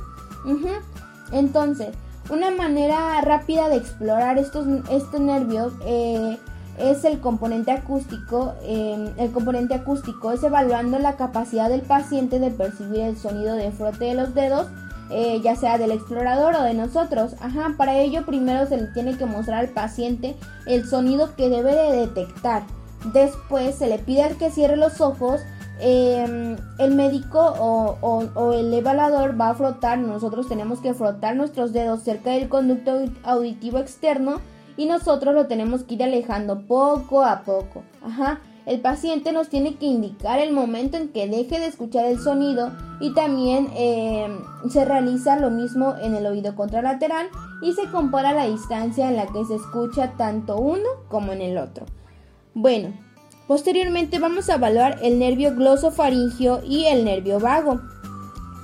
Entonces, 1.32 1.96
una 2.30 2.52
manera 2.52 3.22
rápida 3.22 3.70
de 3.70 3.78
explorar 3.78 4.38
estos, 4.38 4.68
estos 4.92 5.22
nervios 5.22 5.72
eh, 5.86 6.38
es 6.78 7.04
el 7.06 7.20
componente 7.20 7.72
acústico. 7.72 8.54
Em, 8.64 9.10
el 9.18 9.32
componente 9.32 9.74
acústico 9.74 10.32
es 10.32 10.44
evaluando 10.44 11.00
la 11.00 11.16
capacidad 11.16 11.70
del 11.70 11.82
paciente 11.82 12.40
de 12.40 12.52
percibir 12.52 13.02
el 13.02 13.18
sonido 13.18 13.56
de 13.56 13.72
frote 13.72 14.06
de 14.06 14.14
los 14.14 14.34
dedos 14.34 14.68
eh, 15.10 15.40
ya 15.42 15.56
sea 15.56 15.78
del 15.78 15.92
explorador 15.92 16.56
o 16.56 16.64
de 16.64 16.74
nosotros. 16.74 17.36
Ajá, 17.40 17.76
para 17.78 17.98
ello 17.98 18.26
primero 18.26 18.68
se 18.68 18.78
le 18.78 18.88
tiene 18.88 19.18
que 19.18 19.26
mostrar 19.26 19.60
al 19.60 19.70
paciente 19.70 20.36
el 20.66 20.86
sonido 20.88 21.36
que 21.36 21.50
debe 21.50 21.74
de 21.74 21.98
detectar. 21.98 22.64
Después 23.14 23.76
se 23.76 23.88
le 23.88 24.00
pide 24.00 24.24
al 24.24 24.38
que 24.38 24.52
cierre 24.52 24.76
los 24.76 25.00
ojos. 25.00 25.42
Em, 25.80 26.58
el 26.80 26.96
médico 26.96 27.40
o, 27.40 27.98
o, 28.02 28.54
el 28.54 28.74
evaluador 28.74 29.40
va 29.40 29.50
a 29.50 29.54
frotar, 29.54 30.00
nosotros 30.00 30.50
tenemos 30.50 30.80
que 30.80 30.96
frotar 30.96 31.36
nuestros 31.36 31.72
dedos 31.72 32.02
cerca 32.02 32.32
del 32.32 32.50
conducto 32.50 33.06
auditivo 33.24 33.78
externo 33.78 34.42
y 34.78 34.86
nosotros 34.86 35.34
lo 35.34 35.48
tenemos 35.48 35.84
que 35.84 35.96
ir 35.96 36.04
alejando 36.04 36.66
poco 36.68 37.24
a 37.24 37.42
poco. 37.42 37.84
Ajá. 38.02 38.40
El 38.68 38.82
paciente 38.82 39.32
nos 39.32 39.48
tiene 39.48 39.76
que 39.76 39.86
indicar 39.86 40.40
el 40.40 40.52
momento 40.52 40.98
en 40.98 41.08
que 41.08 41.28
deje 41.28 41.58
de 41.58 41.68
escuchar 41.68 42.06
el 42.06 42.20
sonido 42.20 42.74
y 43.00 43.14
también 43.14 43.70
eh, 43.74 44.28
se 44.70 44.84
realiza 44.84 45.40
lo 45.40 45.50
mismo 45.50 45.96
en 46.02 46.16
el 46.16 46.26
oído 46.26 46.54
contralateral 46.54 47.30
y 47.62 47.72
se 47.72 47.90
compara 47.90 48.34
la 48.34 48.46
distancia 48.46 49.08
en 49.08 49.16
la 49.16 49.28
que 49.28 49.46
se 49.46 49.56
escucha 49.56 50.16
tanto 50.18 50.58
uno 50.58 50.84
como 51.08 51.32
en 51.32 51.42
el 51.42 51.58
otro. 51.58 51.86
Bueno, 52.54 52.94
posteriormente 53.48 54.20
vamos 54.20 54.50
a 54.50 54.56
evaluar 54.56 55.00
el 55.02 55.18
nervio 55.18 55.56
glosofaringio 55.56 56.62
y 56.66 56.88
el 56.88 57.06
nervio 57.06 57.40
vago. 57.40 57.80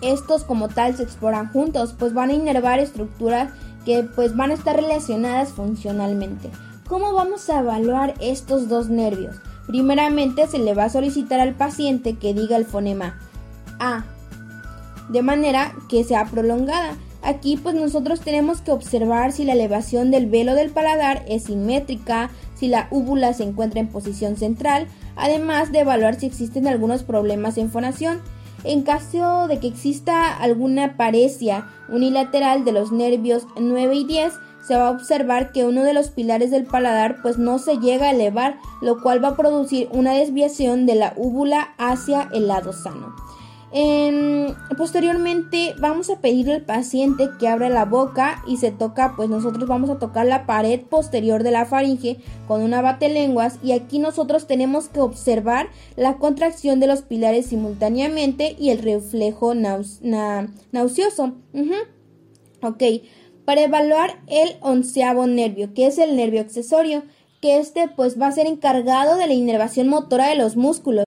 Estos 0.01 0.43
como 0.43 0.67
tal 0.67 0.97
se 0.97 1.03
exploran 1.03 1.49
juntos, 1.53 1.95
pues 1.97 2.13
van 2.13 2.29
a 2.29 2.33
inervar 2.33 2.79
estructuras 2.79 3.53
que 3.85 4.03
pues 4.03 4.35
van 4.35 4.51
a 4.51 4.55
estar 4.55 4.75
relacionadas 4.75 5.49
funcionalmente. 5.49 6.49
¿Cómo 6.87 7.13
vamos 7.13 7.49
a 7.49 7.59
evaluar 7.59 8.13
estos 8.19 8.67
dos 8.67 8.89
nervios? 8.89 9.35
Primeramente 9.67 10.47
se 10.47 10.59
le 10.59 10.73
va 10.73 10.85
a 10.85 10.89
solicitar 10.89 11.39
al 11.39 11.53
paciente 11.53 12.17
que 12.17 12.33
diga 12.33 12.57
el 12.57 12.65
fonema 12.65 13.19
A, 13.79 14.05
de 15.09 15.21
manera 15.21 15.73
que 15.89 16.03
sea 16.03 16.25
prolongada. 16.25 16.95
Aquí 17.21 17.55
pues 17.55 17.73
nosotros 17.73 18.19
tenemos 18.19 18.59
que 18.59 18.71
observar 18.71 19.31
si 19.31 19.45
la 19.45 19.53
elevación 19.53 20.11
del 20.11 20.25
velo 20.25 20.55
del 20.55 20.71
paladar 20.71 21.23
es 21.27 21.43
simétrica, 21.43 22.29
si 22.55 22.67
la 22.67 22.87
úvula 22.91 23.33
se 23.33 23.43
encuentra 23.43 23.79
en 23.79 23.87
posición 23.87 24.35
central, 24.35 24.87
además 25.15 25.71
de 25.71 25.79
evaluar 25.79 26.19
si 26.19 26.25
existen 26.25 26.67
algunos 26.67 27.03
problemas 27.03 27.57
en 27.57 27.71
fonación. 27.71 28.21
En 28.63 28.83
caso 28.83 29.47
de 29.47 29.59
que 29.59 29.67
exista 29.67 30.35
alguna 30.35 30.95
paresia 30.95 31.67
unilateral 31.89 32.63
de 32.63 32.71
los 32.71 32.91
nervios 32.91 33.45
9 33.59 33.95
y 33.95 34.05
10, 34.05 34.33
se 34.65 34.77
va 34.77 34.87
a 34.87 34.91
observar 34.91 35.51
que 35.51 35.65
uno 35.65 35.83
de 35.83 35.93
los 35.93 36.09
pilares 36.09 36.49
del 36.49 36.65
paladar 36.65 37.17
pues 37.21 37.37
no 37.37 37.59
se 37.59 37.77
llega 37.77 38.07
a 38.07 38.11
elevar, 38.11 38.57
lo 38.81 39.01
cual 39.01 39.23
va 39.23 39.29
a 39.29 39.35
producir 39.35 39.89
una 39.91 40.13
desviación 40.13 40.85
de 40.85 40.95
la 40.95 41.13
úvula 41.17 41.73
hacia 41.77 42.29
el 42.33 42.47
lado 42.47 42.71
sano. 42.71 43.13
Posteriormente 44.77 45.73
vamos 45.79 46.11
a 46.11 46.19
pedirle 46.19 46.53
al 46.53 46.61
paciente 46.61 47.29
que 47.39 47.47
abra 47.47 47.69
la 47.69 47.85
boca 47.85 48.43
y 48.47 48.57
se 48.57 48.69
toca, 48.71 49.13
pues 49.15 49.29
nosotros 49.29 49.67
vamos 49.67 49.89
a 49.89 49.97
tocar 49.97 50.27
la 50.27 50.45
pared 50.45 50.81
posterior 50.81 51.41
de 51.41 51.51
la 51.51 51.65
faringe 51.65 52.17
con 52.47 52.61
una 52.61 52.81
batelenguas 52.81 53.57
y 53.63 53.71
aquí 53.71 53.97
nosotros 53.97 54.45
tenemos 54.45 54.89
que 54.89 54.99
observar 54.99 55.69
la 55.95 56.17
contracción 56.17 56.79
de 56.79 56.87
los 56.87 57.01
pilares 57.01 57.47
simultáneamente 57.47 58.55
y 58.59 58.69
el 58.69 58.77
reflejo 58.79 59.55
nauseoso. 59.55 61.33
Ok, 62.61 62.83
para 63.43 63.63
evaluar 63.63 64.21
el 64.27 64.55
onceavo 64.61 65.25
nervio, 65.25 65.73
que 65.73 65.87
es 65.87 65.97
el 65.97 66.15
nervio 66.15 66.41
accesorio, 66.41 67.03
que 67.41 67.57
este 67.57 67.87
pues 67.87 68.21
va 68.21 68.27
a 68.27 68.31
ser 68.31 68.45
encargado 68.45 69.17
de 69.17 69.27
la 69.27 69.33
inervación 69.33 69.87
motora 69.87 70.27
de 70.27 70.35
los 70.35 70.55
músculos 70.55 71.05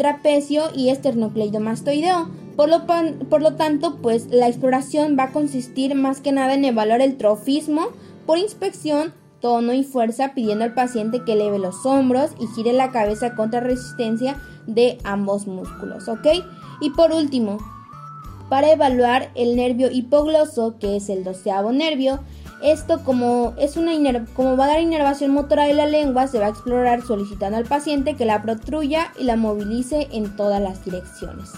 trapecio 0.00 0.70
y 0.74 0.88
esternocleidomastoideo. 0.88 2.30
Por 2.56 2.70
lo, 2.70 2.86
por 3.28 3.42
lo 3.42 3.56
tanto, 3.56 3.98
pues 4.00 4.28
la 4.30 4.48
exploración 4.48 5.14
va 5.18 5.24
a 5.24 5.32
consistir 5.32 5.94
más 5.94 6.22
que 6.22 6.32
nada 6.32 6.54
en 6.54 6.64
evaluar 6.64 7.02
el 7.02 7.18
trofismo 7.18 7.88
por 8.24 8.38
inspección, 8.38 9.12
tono 9.42 9.74
y 9.74 9.84
fuerza, 9.84 10.32
pidiendo 10.32 10.64
al 10.64 10.72
paciente 10.72 11.22
que 11.22 11.34
eleve 11.34 11.58
los 11.58 11.84
hombros 11.84 12.30
y 12.40 12.46
gire 12.46 12.72
la 12.72 12.92
cabeza 12.92 13.34
contra 13.34 13.60
resistencia 13.60 14.40
de 14.66 14.96
ambos 15.04 15.46
músculos, 15.46 16.08
¿ok? 16.08 16.28
Y 16.80 16.88
por 16.90 17.12
último, 17.12 17.58
para 18.48 18.72
evaluar 18.72 19.30
el 19.34 19.54
nervio 19.54 19.90
hipogloso, 19.90 20.78
que 20.78 20.96
es 20.96 21.10
el 21.10 21.24
doceavo 21.24 21.72
nervio. 21.72 22.20
Esto 22.62 23.02
como, 23.04 23.54
es 23.56 23.76
una 23.76 23.92
como 24.34 24.56
va 24.56 24.64
a 24.64 24.68
dar 24.68 24.80
inervación 24.80 25.32
motora 25.32 25.64
de 25.64 25.74
la 25.74 25.86
lengua, 25.86 26.26
se 26.26 26.38
va 26.38 26.46
a 26.46 26.50
explorar 26.50 27.02
solicitando 27.02 27.56
al 27.56 27.64
paciente 27.64 28.16
que 28.16 28.26
la 28.26 28.42
protruya 28.42 29.12
y 29.18 29.24
la 29.24 29.36
movilice 29.36 30.08
en 30.12 30.36
todas 30.36 30.60
las 30.60 30.84
direcciones. 30.84 31.52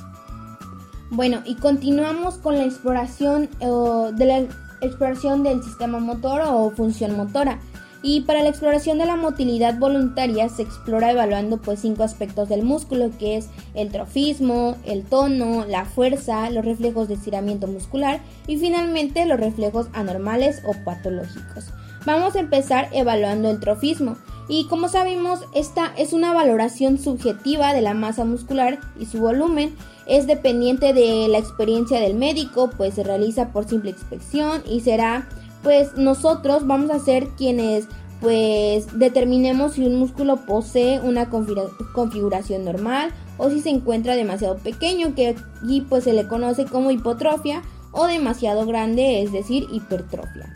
Bueno, 1.10 1.42
y 1.44 1.56
continuamos 1.56 2.36
con 2.36 2.56
la 2.56 2.64
exploración 2.64 3.50
de 3.60 4.24
la 4.24 4.46
exploración 4.80 5.42
del 5.42 5.62
sistema 5.62 5.98
motor 5.98 6.42
o 6.46 6.70
función 6.70 7.16
motora. 7.16 7.58
Y 8.02 8.22
para 8.22 8.42
la 8.42 8.48
exploración 8.48 8.98
de 8.98 9.06
la 9.06 9.16
motilidad 9.16 9.78
voluntaria 9.78 10.48
se 10.48 10.62
explora 10.62 11.12
evaluando 11.12 11.58
pues 11.58 11.80
cinco 11.80 12.02
aspectos 12.02 12.48
del 12.48 12.64
músculo, 12.64 13.10
que 13.16 13.36
es 13.36 13.48
el 13.74 13.90
trofismo, 13.90 14.76
el 14.84 15.04
tono, 15.04 15.64
la 15.66 15.84
fuerza, 15.84 16.50
los 16.50 16.64
reflejos 16.64 17.06
de 17.06 17.14
estiramiento 17.14 17.68
muscular 17.68 18.20
y 18.48 18.56
finalmente 18.56 19.24
los 19.24 19.38
reflejos 19.38 19.86
anormales 19.92 20.62
o 20.66 20.72
patológicos. 20.84 21.66
Vamos 22.04 22.34
a 22.34 22.40
empezar 22.40 22.88
evaluando 22.92 23.48
el 23.50 23.60
trofismo. 23.60 24.16
Y 24.48 24.66
como 24.66 24.88
sabemos, 24.88 25.40
esta 25.54 25.92
es 25.96 26.12
una 26.12 26.32
valoración 26.32 26.98
subjetiva 26.98 27.72
de 27.72 27.80
la 27.80 27.94
masa 27.94 28.24
muscular 28.24 28.80
y 28.98 29.06
su 29.06 29.20
volumen. 29.20 29.76
Es 30.06 30.26
dependiente 30.26 30.92
de 30.92 31.28
la 31.28 31.38
experiencia 31.38 32.00
del 32.00 32.14
médico, 32.14 32.68
pues 32.76 32.94
se 32.94 33.04
realiza 33.04 33.52
por 33.52 33.68
simple 33.68 33.90
inspección 33.90 34.62
y 34.68 34.80
será 34.80 35.28
pues 35.62 35.96
nosotros 35.96 36.66
vamos 36.66 36.90
a 36.90 36.98
ser 36.98 37.28
quienes 37.30 37.86
pues 38.20 38.98
determinemos 38.98 39.72
si 39.72 39.84
un 39.84 39.96
músculo 39.96 40.46
posee 40.46 41.00
una 41.00 41.28
configuración 41.28 42.64
normal 42.64 43.10
o 43.36 43.50
si 43.50 43.60
se 43.60 43.70
encuentra 43.70 44.14
demasiado 44.14 44.58
pequeño, 44.58 45.14
que 45.14 45.36
aquí 45.62 45.80
pues 45.88 46.04
se 46.04 46.12
le 46.12 46.28
conoce 46.28 46.64
como 46.66 46.92
hipotrofia, 46.92 47.62
o 47.92 48.06
demasiado 48.06 48.66
grande, 48.66 49.22
es 49.22 49.32
decir, 49.32 49.66
hipertrofia. 49.70 50.52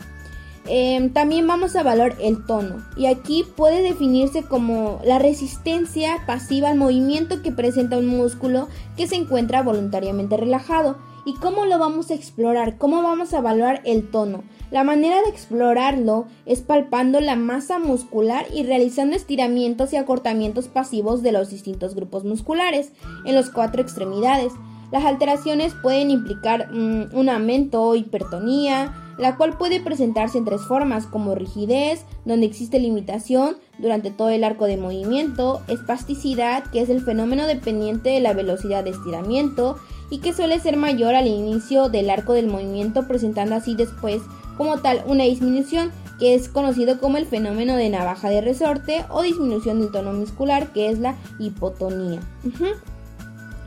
Em, 0.69 1.13
también 1.13 1.47
vamos 1.47 1.75
a 1.75 1.81
evaluar 1.81 2.15
el 2.21 2.45
tono 2.45 2.83
y 2.97 3.05
aquí 3.05 3.45
puede 3.55 3.81
definirse 3.81 4.43
como 4.43 4.99
la 5.05 5.17
resistencia 5.17 6.17
pasiva 6.27 6.69
al 6.69 6.77
movimiento 6.77 7.41
que 7.41 7.53
presenta 7.53 7.97
un 7.97 8.07
músculo 8.07 8.67
que 8.97 9.07
se 9.07 9.15
encuentra 9.15 9.63
voluntariamente 9.63 10.35
relajado. 10.35 10.97
¿Y 11.27 11.33
cómo 11.33 11.65
lo 11.65 11.77
vamos 11.77 12.09
a 12.09 12.13
explorar? 12.13 12.77
¿Cómo 12.77 13.03
vamos 13.03 13.33
a 13.33 13.39
evaluar 13.39 13.81
el 13.83 14.09
tono? 14.09 14.45
La 14.71 14.85
manera 14.85 15.21
de 15.21 15.27
explorarlo 15.27 16.25
es 16.45 16.61
palpando 16.61 17.19
la 17.19 17.35
masa 17.35 17.79
muscular 17.79 18.45
y 18.53 18.63
realizando 18.63 19.13
estiramientos 19.13 19.91
y 19.91 19.97
acortamientos 19.97 20.69
pasivos 20.69 21.23
de 21.23 21.33
los 21.33 21.49
distintos 21.49 21.95
grupos 21.95 22.23
musculares 22.23 22.93
en 23.25 23.35
las 23.35 23.49
cuatro 23.49 23.81
extremidades. 23.81 24.53
Las 24.89 25.03
alteraciones 25.03 25.73
pueden 25.81 26.11
implicar 26.11 26.71
mm, 26.71 27.13
un 27.13 27.27
aumento 27.27 27.83
o 27.83 27.95
hipertonía, 27.95 28.95
la 29.17 29.35
cual 29.35 29.57
puede 29.57 29.81
presentarse 29.81 30.37
en 30.37 30.45
tres 30.45 30.61
formas, 30.61 31.07
como 31.07 31.35
rigidez, 31.35 32.05
donde 32.23 32.45
existe 32.45 32.79
limitación 32.79 33.57
durante 33.79 34.11
todo 34.11 34.29
el 34.29 34.45
arco 34.45 34.63
de 34.63 34.77
movimiento, 34.77 35.61
espasticidad, 35.67 36.63
que 36.71 36.79
es 36.79 36.89
el 36.89 37.01
fenómeno 37.01 37.47
dependiente 37.47 38.11
de 38.11 38.21
la 38.21 38.31
velocidad 38.31 38.85
de 38.85 38.91
estiramiento 38.91 39.75
y 40.09 40.19
que 40.19 40.33
suele 40.33 40.59
ser 40.59 40.77
mayor 40.77 41.15
al 41.15 41.27
inicio 41.27 41.89
del 41.89 42.09
arco 42.09 42.33
del 42.33 42.47
movimiento, 42.47 43.07
presentando 43.07 43.55
así 43.55 43.75
después 43.75 44.21
como 44.57 44.79
tal 44.79 45.03
una 45.05 45.23
disminución, 45.25 45.91
que 46.19 46.33
es 46.33 46.49
conocido 46.49 46.99
como 46.99 47.17
el 47.17 47.27
fenómeno 47.27 47.75
de 47.75 47.89
navaja 47.89 48.29
de 48.29 48.41
resorte 48.41 49.05
o 49.09 49.21
disminución 49.21 49.79
del 49.79 49.91
tono 49.91 50.13
muscular, 50.13 50.73
que 50.73 50.89
es 50.89 50.99
la 50.99 51.15
hipotonía. 51.39 52.19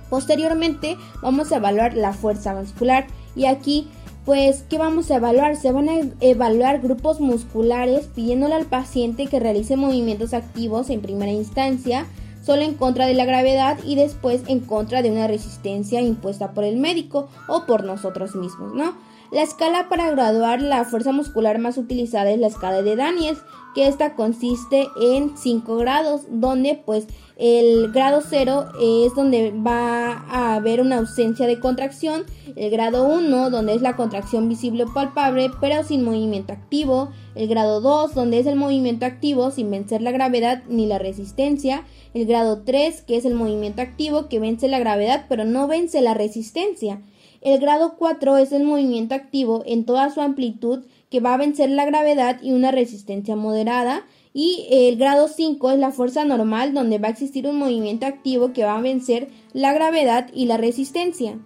Posteriormente 0.09 0.97
vamos 1.23 1.53
a 1.53 1.57
evaluar 1.57 1.95
la 1.95 2.13
fuerza 2.13 2.55
muscular 2.55 3.07
y 3.37 3.45
aquí 3.45 3.89
pues, 4.25 4.65
¿qué 4.69 4.79
vamos 4.79 5.11
a 5.11 5.17
evaluar? 5.17 5.57
Se 5.57 5.73
van 5.73 5.89
a 5.89 5.99
evaluar 6.21 6.81
grupos 6.81 7.21
musculares 7.21 8.07
pidiéndole 8.15 8.55
al 8.55 8.67
paciente 8.67 9.27
que 9.27 9.41
realice 9.41 9.77
movimientos 9.77 10.35
activos 10.35 10.91
en 10.91 11.01
primera 11.01 11.33
instancia, 11.33 12.07
solo 12.43 12.63
en 12.63 12.75
contra 12.75 13.07
de 13.07 13.15
la 13.15 13.25
gravedad 13.25 13.79
y 13.85 13.95
después 13.97 14.43
en 14.47 14.61
contra 14.61 15.03
de 15.03 15.11
una 15.11 15.27
resistencia 15.27 16.01
impuesta 16.01 16.53
por 16.53 16.65
el 16.65 16.77
médico 16.77 17.29
o 17.49 17.67
por 17.67 17.85
nosotros 17.85 18.35
mismos, 18.35 18.75
¿no? 18.75 18.97
La 19.31 19.43
escala 19.43 19.89
para 19.89 20.11
graduar 20.11 20.61
la 20.61 20.85
fuerza 20.85 21.13
muscular 21.13 21.59
más 21.61 21.79
utilizada 21.79 22.31
es 22.31 22.41
la 22.41 22.49
escala 22.49 22.83
de 22.83 22.97
Daniels, 22.97 23.41
que 23.77 23.87
esta 23.87 24.17
consiste 24.17 24.89
en 25.01 25.37
5 25.37 25.77
grados, 25.77 26.23
donde 26.29 26.83
pues 26.85 27.07
el 27.41 27.91
grado 27.91 28.21
0 28.21 28.67
es 28.83 29.15
donde 29.15 29.51
va 29.51 30.27
a 30.29 30.57
haber 30.57 30.83
una 30.83 30.99
ausencia 30.99 31.47
de 31.47 31.59
contracción, 31.59 32.25
el 32.55 32.71
grado 32.71 33.09
1 33.09 33.49
donde 33.49 33.73
es 33.73 33.81
la 33.81 33.97
contracción 33.97 34.47
visible 34.47 34.85
o 34.85 34.93
palpable 34.93 35.51
pero 35.59 35.83
sin 35.83 36.05
movimiento 36.05 36.53
activo, 36.53 37.09
el 37.35 37.49
grado 37.49 37.81
2 37.81 38.15
donde 38.15 38.41
es 38.41 38.47
el 38.47 38.57
movimiento 38.57 39.07
activo 39.07 39.51
sin 39.51 39.71
vencer 39.71 40.03
la 40.03 40.11
gravedad 40.11 40.65
ni 40.69 40.85
la 40.85 40.99
resistencia, 40.99 41.85
el 42.13 42.27
grado 42.27 42.61
3 42.63 43.01
que 43.03 43.17
es 43.17 43.25
el 43.25 43.35
movimiento 43.35 43.81
activo 43.81 44.29
que 44.29 44.39
vence 44.39 44.69
la 44.69 44.79
gravedad 44.79 45.25
pero 45.27 45.47
no 45.47 45.67
vence 45.67 46.03
la 46.03 46.13
resistencia, 46.13 47.01
el 47.41 47.59
grado 47.59 47.95
4 47.97 48.37
es 48.37 48.53
el 48.53 48.65
movimiento 48.65 49.15
activo 49.15 49.63
en 49.65 49.87
toda 49.87 50.11
su 50.11 50.21
amplitud 50.21 50.81
que 51.09 51.21
va 51.21 51.33
a 51.33 51.39
vencer 51.39 51.71
la 51.71 51.87
gravedad 51.87 52.39
y 52.43 52.53
una 52.53 52.71
resistencia 52.71 53.35
moderada. 53.35 54.05
Y 54.33 54.67
el 54.71 54.97
grado 54.97 55.29
5 55.29 55.71
es 55.73 55.79
la 55.79 55.91
fuerza 55.91 56.25
normal 56.25 56.73
donde 56.73 56.99
va 56.99 57.09
a 57.09 57.11
existir 57.11 57.47
un 57.49 57.59
movimiento 57.59 58.07
activo 58.07 58.53
que 58.53 58.65
va 58.65 58.77
a 58.77 58.81
vencer 58.81 59.29
la 59.53 59.73
gravedad 59.73 60.29
y 60.33 60.47
la 60.47 60.57
resistencia. 60.57 61.39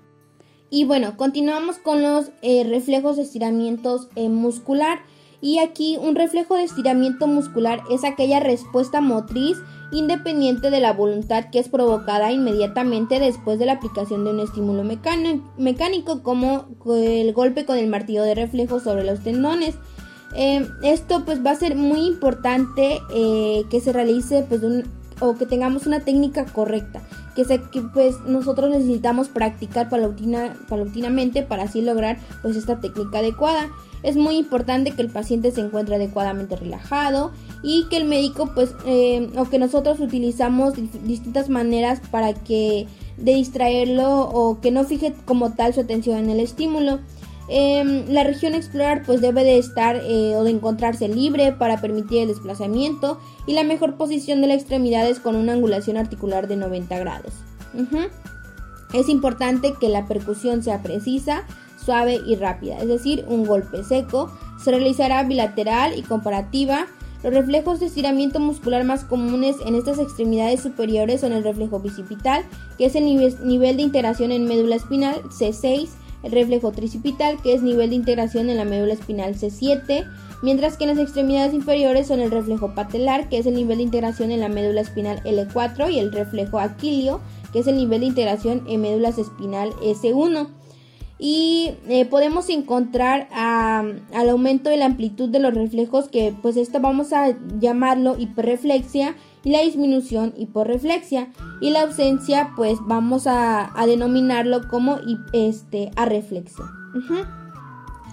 Y 0.71 0.85
bueno, 0.85 1.17
continuamos 1.17 1.79
con 1.79 2.03
los 2.03 2.31
eh, 2.43 2.65
reflejos 2.65 3.17
de 3.17 3.23
estiramientos 3.23 4.09
eh, 4.17 4.29
muscular. 4.29 4.99
Y 5.41 5.59
aquí 5.59 5.99
un 6.01 6.15
reflejo 6.15 6.57
de 6.57 6.65
estiramiento 6.65 7.27
muscular 7.27 7.83
es 7.91 8.03
aquella 8.03 8.41
respuesta 8.41 9.01
motriz 9.01 9.59
independiente 9.93 10.71
de 10.71 10.81
la 10.81 10.93
voluntad 10.93 11.51
que 11.51 11.59
es 11.59 11.69
provocada 11.69 12.33
inmediatamente 12.33 13.21
después 13.21 13.59
de 13.59 13.67
la 13.67 13.75
aplicación 13.75 14.25
de 14.25 14.31
un 14.31 14.41
estímulo 14.41 14.83
mecánico 14.83 16.23
como 16.23 16.67
el 16.87 17.33
golpe 17.33 17.65
con 17.67 17.79
el 17.79 17.89
martillo 17.89 18.23
de 18.23 18.35
reflejo 18.35 18.81
sobre 18.81 19.05
los 19.05 19.23
tendones. 19.23 19.77
Eh, 20.35 20.69
esto 20.83 21.25
pues 21.25 21.45
va 21.45 21.53
a 21.53 21.57
ser 21.57 21.77
muy 21.77 22.01
importante 22.07 23.01
eh, 23.15 23.65
que 23.71 23.81
se 23.81 23.93
realice 23.93 24.45
pues 24.49 24.63
o 25.21 25.37
que 25.37 25.47
tengamos 25.47 25.87
una 25.87 26.01
técnica 26.01 26.45
correcta 26.45 27.03
que, 27.35 27.45
se, 27.45 27.61
que 27.61 27.83
pues 27.83 28.17
nosotros 28.27 28.71
necesitamos 28.71 29.29
practicar 29.29 29.89
paulatina, 29.89 30.55
paulatinamente 30.69 31.43
para 31.43 31.65
así 31.65 31.83
lograr 31.83 32.19
pues 32.43 32.57
esta 32.57 32.81
técnica 32.81 33.19
adecuada. 33.19 33.69
Es 34.03 34.17
muy 34.17 34.37
importante 34.37 34.91
que 34.91 35.03
el 35.03 35.09
paciente 35.09 35.51
se 35.51 35.63
encuentre 35.63 35.97
adecuadamente 35.97 36.57
relajado 36.57 37.33
y 37.63 37.87
que 37.89 37.97
el 37.97 38.05
médico 38.05 38.51
pues 38.55 38.75
eh, 38.87 39.31
o 39.37 39.47
que 39.47 39.59
nosotros 39.59 39.99
utilizamos 40.01 40.75
distintas 41.05 41.49
maneras 41.49 42.01
para 42.11 42.35
que 42.35 42.87
de 43.17 43.35
distraerlo 43.35 44.29
o 44.29 44.61
que 44.61 44.71
no 44.71 44.85
fije 44.85 45.15
como 45.25 45.53
tal 45.53 45.73
su 45.73 45.81
atención 45.81 46.19
en 46.19 46.31
el 46.31 46.41
estímulo. 46.41 47.01
Em, 47.49 48.07
la 48.09 48.25
región 48.25 48.55
explorar 48.55 49.03
pues 49.05 49.21
debe 49.21 49.45
de 49.45 49.59
estar 49.59 49.97
eh, 49.97 50.35
o 50.35 50.45
de 50.45 50.51
encontrarse 50.51 51.09
libre 51.09 51.53
para 51.53 51.81
permitir 51.81 52.23
el 52.23 52.29
desplazamiento 52.29 53.19
y 53.47 53.53
la 53.53 53.65
mejor 53.65 53.97
posición 53.97 54.41
de 54.41 54.47
la 54.47 54.55
extremidad 54.55 55.07
es 55.09 55.21
con 55.21 55.37
una 55.37 55.53
angulación 55.53 55.99
articular 55.99 56.49
de 56.49 56.57
90 56.57 56.99
grados. 56.99 57.33
Es 58.95 59.09
importante 59.09 59.75
que 59.79 59.89
la 59.89 60.07
percusión 60.07 60.63
sea 60.63 60.83
precisa, 60.83 61.45
suave 61.85 62.21
y 62.27 62.37
rápida, 62.37 62.79
es 62.79 62.89
decir, 62.89 63.25
un 63.29 63.45
golpe 63.45 63.83
seco. 63.83 64.31
Se 64.63 64.71
realizará 64.71 65.23
bilateral 65.25 65.99
y 65.99 66.03
comparativa. 66.03 66.87
Los 67.23 67.35
reflejos 67.35 67.81
de 67.81 67.87
estiramiento 67.87 68.39
muscular 68.39 68.85
más 68.85 69.05
comunes 69.05 69.57
en 69.67 69.75
estas 69.75 69.99
extremidades 69.99 70.61
superiores 70.61 71.23
son 71.23 71.33
el 71.33 71.43
reflejo 71.43 71.81
bicipital, 71.81 72.45
que 72.79 72.87
es 72.87 72.95
el 72.95 73.05
nivel 73.05 73.77
de 73.77 73.83
integración 73.83 74.31
en 74.31 74.45
médula 74.45 74.77
espinal 74.77 75.23
C6, 75.25 75.89
el 76.25 76.33
reflejo 76.33 76.73
tricipital, 76.73 77.41
que 77.43 77.55
es 77.55 77.63
nivel 77.63 77.91
de 77.91 77.97
integración 77.97 78.51
en 78.51 78.57
la 78.57 78.65
médula 78.65 78.95
espinal 78.95 79.35
C7, 79.35 80.07
mientras 80.43 80.77
que 80.77 80.85
en 80.85 80.91
las 80.91 80.99
extremidades 80.99 81.55
inferiores 81.55 82.07
son 82.07 82.21
el 82.21 82.31
reflejo 82.31 82.75
patelar, 82.75 83.29
que 83.29 83.39
es 83.39 83.47
el 83.47 83.55
nivel 83.55 83.79
de 83.79 83.85
integración 83.85 84.31
en 84.31 84.41
la 84.41 84.49
médula 84.49 84.81
espinal 84.81 85.23
L4, 85.25 85.93
y 85.93 85.99
el 85.99 86.13
reflejo 86.13 86.59
aquilio, 86.59 87.21
que 87.53 87.61
es 87.61 87.67
el 87.67 87.77
nivel 87.77 88.01
de 88.01 88.07
integración 88.07 88.65
en 88.67 88.81
médula 88.81 89.11
espinal 89.11 89.71
S1 89.75 90.49
y 91.19 91.71
eh, 91.89 92.05
podemos 92.07 92.49
encontrar 92.49 93.29
al 93.33 94.29
aumento 94.29 94.69
de 94.71 94.77
la 94.77 94.87
amplitud 94.87 95.29
de 95.29 95.39
los 95.39 95.55
reflejos 95.55 96.09
que 96.09 96.35
pues 96.43 96.57
esto 96.57 96.81
vamos 96.81 97.13
a 97.13 97.37
llamarlo 97.61 98.17
hiperreflexia 98.19 99.15
y 99.45 99.51
la 99.51 99.61
disminución 99.61 100.35
hiporreflexia 100.37 101.29
y 101.61 101.71
la 101.71 101.83
ausencia 101.83 102.53
pues 102.57 102.79
vamos 102.83 103.27
a, 103.27 103.71
denominarlo 103.87 104.67
como 104.69 104.99
este, 105.33 105.91
arreflexia. 105.97 106.65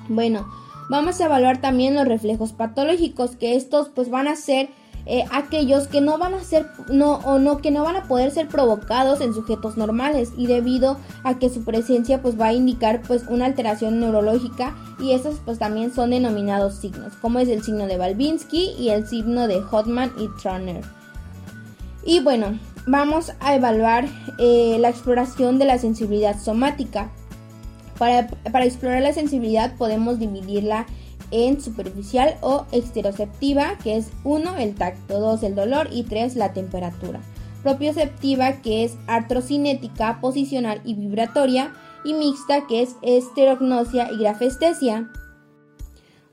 Bueno, 0.10 0.48
vamos 0.90 1.20
a 1.22 1.26
evaluar 1.26 1.62
también 1.62 1.96
los 1.96 2.08
reflejos 2.08 2.52
patológicos 2.52 3.36
que 3.38 3.56
estos 3.56 3.90
pues 3.90 4.10
van 4.10 4.28
a 4.28 4.36
ser 4.36 4.70
eh, 5.08 5.24
aquellos 5.32 5.88
que 5.88 6.00
no 6.00 6.20
van 6.20 6.36
a 6.36 6.44
ser 6.44 6.68
no 6.88 7.16
o 7.24 7.40
no 7.40 7.58
que 7.58 7.72
no 7.72 7.84
van 7.84 7.96
a 7.96 8.04
poder 8.04 8.30
ser 8.30 8.48
provocados 8.48 9.20
en 9.22 9.34
sujetos 9.34 9.76
normales 9.76 10.32
y 10.38 10.46
debido 10.46 10.98
a 11.24 11.40
que 11.40 11.50
su 11.50 11.64
presencia 11.64 12.22
pues 12.22 12.40
va 12.40 12.48
a 12.48 12.54
indicar 12.54 13.02
pues 13.02 13.24
una 13.28 13.46
alteración 13.46 14.00
neurológica 14.00 14.76
y 15.00 15.14
esos 15.14 15.40
pues 15.44 15.58
también 15.58 15.92
son 15.92 16.12
denominados 16.12 16.76
signos 16.76 17.14
como 17.20 17.40
es 17.40 17.50
el 17.50 17.64
signo 17.64 17.88
de 17.88 17.98
Balbinsky 17.98 18.74
y 18.78 18.90
el 18.90 19.08
signo 19.08 19.48
de 19.48 19.62
Hotman 19.62 20.12
y 20.20 20.28
Turner. 20.42 21.01
Y 22.04 22.20
bueno, 22.20 22.60
vamos 22.88 23.32
a 23.40 23.56
evaluar 23.56 24.08
eh, 24.40 24.78
la 24.80 24.90
exploración 24.90 25.60
de 25.60 25.66
la 25.66 25.78
sensibilidad 25.78 26.40
somática. 26.40 27.12
Para, 27.98 28.28
para, 28.28 28.66
explorar 28.66 29.02
la 29.04 29.14
sensibilidad 29.14 29.76
podemos 29.78 30.18
dividirla 30.18 30.88
en 31.30 31.62
superficial 31.62 32.36
o 32.42 32.66
exteroceptiva, 32.72 33.78
que 33.84 33.98
es 33.98 34.10
1 34.24 34.58
el 34.58 34.76
tacto, 34.76 35.20
2 35.20 35.44
el 35.44 35.56
dolor 35.56 35.88
y 35.92 36.04
3 36.04 36.36
la 36.36 36.54
temperatura. 36.54 37.22
Propioceptiva, 37.64 38.62
que 38.62 38.84
es 38.84 38.98
artrocinética, 39.08 40.20
posicional 40.20 40.82
y 40.84 40.96
vibratoria. 40.96 41.74
Y 42.04 42.16
mixta, 42.16 42.66
que 42.66 42.82
es 42.82 42.96
esterognosia 43.04 44.12
y 44.12 44.18
grafestesia. 44.18 45.12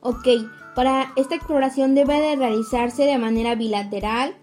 Ok, 0.01 0.27
para 0.75 1.13
esta 1.17 1.35
exploración 1.35 1.95
debe 1.95 2.19
de 2.21 2.37
realizarse 2.37 3.05
de 3.05 3.19
manera 3.19 3.55
bilateral, 3.55 4.35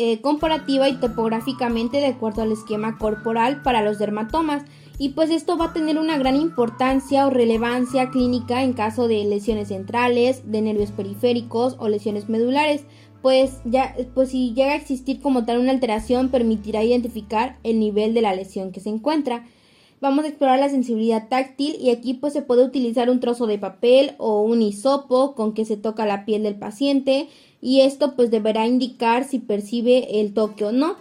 eh, 0.00 0.20
comparativa 0.20 0.88
y 0.88 0.94
topográficamente 0.94 1.96
de 1.96 2.06
acuerdo 2.06 2.42
al 2.42 2.52
esquema 2.52 2.98
corporal 2.98 3.62
para 3.62 3.82
los 3.82 3.98
dermatomas 3.98 4.62
y 4.96 5.08
pues 5.08 5.30
esto 5.30 5.58
va 5.58 5.66
a 5.66 5.72
tener 5.72 5.98
una 5.98 6.18
gran 6.18 6.36
importancia 6.36 7.26
o 7.26 7.30
relevancia 7.30 8.10
clínica 8.10 8.62
en 8.62 8.74
caso 8.74 9.08
de 9.08 9.24
lesiones 9.24 9.68
centrales, 9.68 10.50
de 10.50 10.62
nervios 10.62 10.92
periféricos 10.92 11.74
o 11.80 11.88
lesiones 11.88 12.28
medulares, 12.28 12.84
pues 13.22 13.60
ya 13.64 13.96
pues 14.14 14.30
si 14.30 14.54
llega 14.54 14.72
a 14.72 14.76
existir 14.76 15.20
como 15.20 15.44
tal 15.44 15.58
una 15.58 15.72
alteración 15.72 16.28
permitirá 16.28 16.84
identificar 16.84 17.58
el 17.64 17.80
nivel 17.80 18.14
de 18.14 18.22
la 18.22 18.36
lesión 18.36 18.70
que 18.70 18.78
se 18.78 18.90
encuentra. 18.90 19.46
Vamos 20.00 20.24
a 20.24 20.28
explorar 20.28 20.60
la 20.60 20.68
sensibilidad 20.68 21.28
táctil 21.28 21.74
y 21.80 21.90
aquí 21.90 22.14
pues 22.14 22.32
se 22.32 22.42
puede 22.42 22.64
utilizar 22.64 23.10
un 23.10 23.18
trozo 23.18 23.48
de 23.48 23.58
papel 23.58 24.12
o 24.18 24.42
un 24.42 24.62
hisopo 24.62 25.34
con 25.34 25.54
que 25.54 25.64
se 25.64 25.76
toca 25.76 26.06
la 26.06 26.24
piel 26.24 26.44
del 26.44 26.54
paciente 26.54 27.28
y 27.60 27.80
esto 27.80 28.14
pues 28.14 28.30
deberá 28.30 28.66
indicar 28.66 29.24
si 29.24 29.38
percibe 29.38 30.20
el 30.20 30.32
toque 30.32 30.64
o 30.64 30.72
no. 30.72 30.96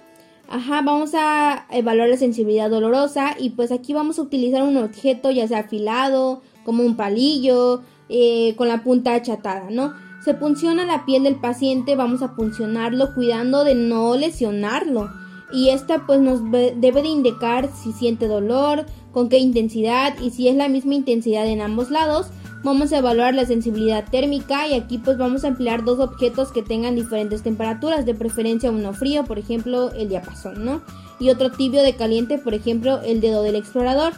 Ajá, 0.50 0.82
vamos 0.82 1.12
a 1.14 1.66
evaluar 1.72 2.08
la 2.08 2.18
sensibilidad 2.18 2.70
dolorosa 2.70 3.36
y 3.38 3.50
pues 3.50 3.72
aquí 3.72 3.94
vamos 3.94 4.18
a 4.18 4.22
utilizar 4.22 4.64
un 4.64 4.78
objeto 4.78 5.30
ya 5.30 5.48
sea 5.48 5.60
afilado, 5.60 6.42
como 6.64 6.84
un 6.84 6.96
palillo, 6.96 7.82
eh, 8.10 8.56
con 8.56 8.70
la 8.70 8.82
punta 8.84 9.14
achatada, 9.14 9.70
¿no? 9.70 9.94
Se 10.24 10.34
punciona 10.34 10.86
la 10.86 11.06
piel 11.06 11.24
del 11.24 11.36
paciente, 11.36 11.96
vamos 11.96 12.22
a 12.22 12.36
puncionarlo 12.36 13.14
cuidando 13.14 13.64
de 13.64 13.76
no 13.76 14.16
lesionarlo. 14.16 15.10
Y 15.54 15.70
esta 15.70 16.06
pues 16.06 16.20
nos 16.20 16.44
debe 16.52 17.02
de 17.02 17.08
indicar 17.08 17.70
si 17.74 17.94
siente 17.94 18.28
dolor, 18.28 18.86
con 19.14 19.30
qué 19.30 19.38
intensidad 19.38 20.20
y 20.20 20.32
si 20.32 20.48
es 20.48 20.56
la 20.56 20.68
misma 20.68 20.96
intensidad 20.96 21.48
en 21.48 21.62
ambos 21.62 21.90
lados. 21.90 22.28
Vamos 22.68 22.92
a 22.92 22.98
evaluar 22.98 23.34
la 23.34 23.46
sensibilidad 23.46 24.04
térmica 24.12 24.68
y 24.68 24.74
aquí 24.74 24.98
pues 24.98 25.18
vamos 25.18 25.46
a 25.46 25.48
emplear 25.48 25.86
dos 25.86 26.00
objetos 26.00 26.52
que 26.52 26.62
tengan 26.62 26.96
diferentes 26.96 27.42
temperaturas, 27.42 28.06
de 28.06 28.14
preferencia 28.14 28.72
uno 28.72 28.92
frío, 28.92 29.24
por 29.24 29.40
ejemplo 29.40 29.90
el 29.92 30.10
diapasón, 30.10 30.66
¿no? 30.66 30.82
Y 31.18 31.30
otro 31.30 31.50
tibio 31.50 31.82
de 31.82 31.96
caliente, 31.96 32.38
por 32.38 32.54
ejemplo 32.54 33.00
el 33.06 33.22
dedo 33.22 33.42
del 33.42 33.56
explorador. 33.56 34.12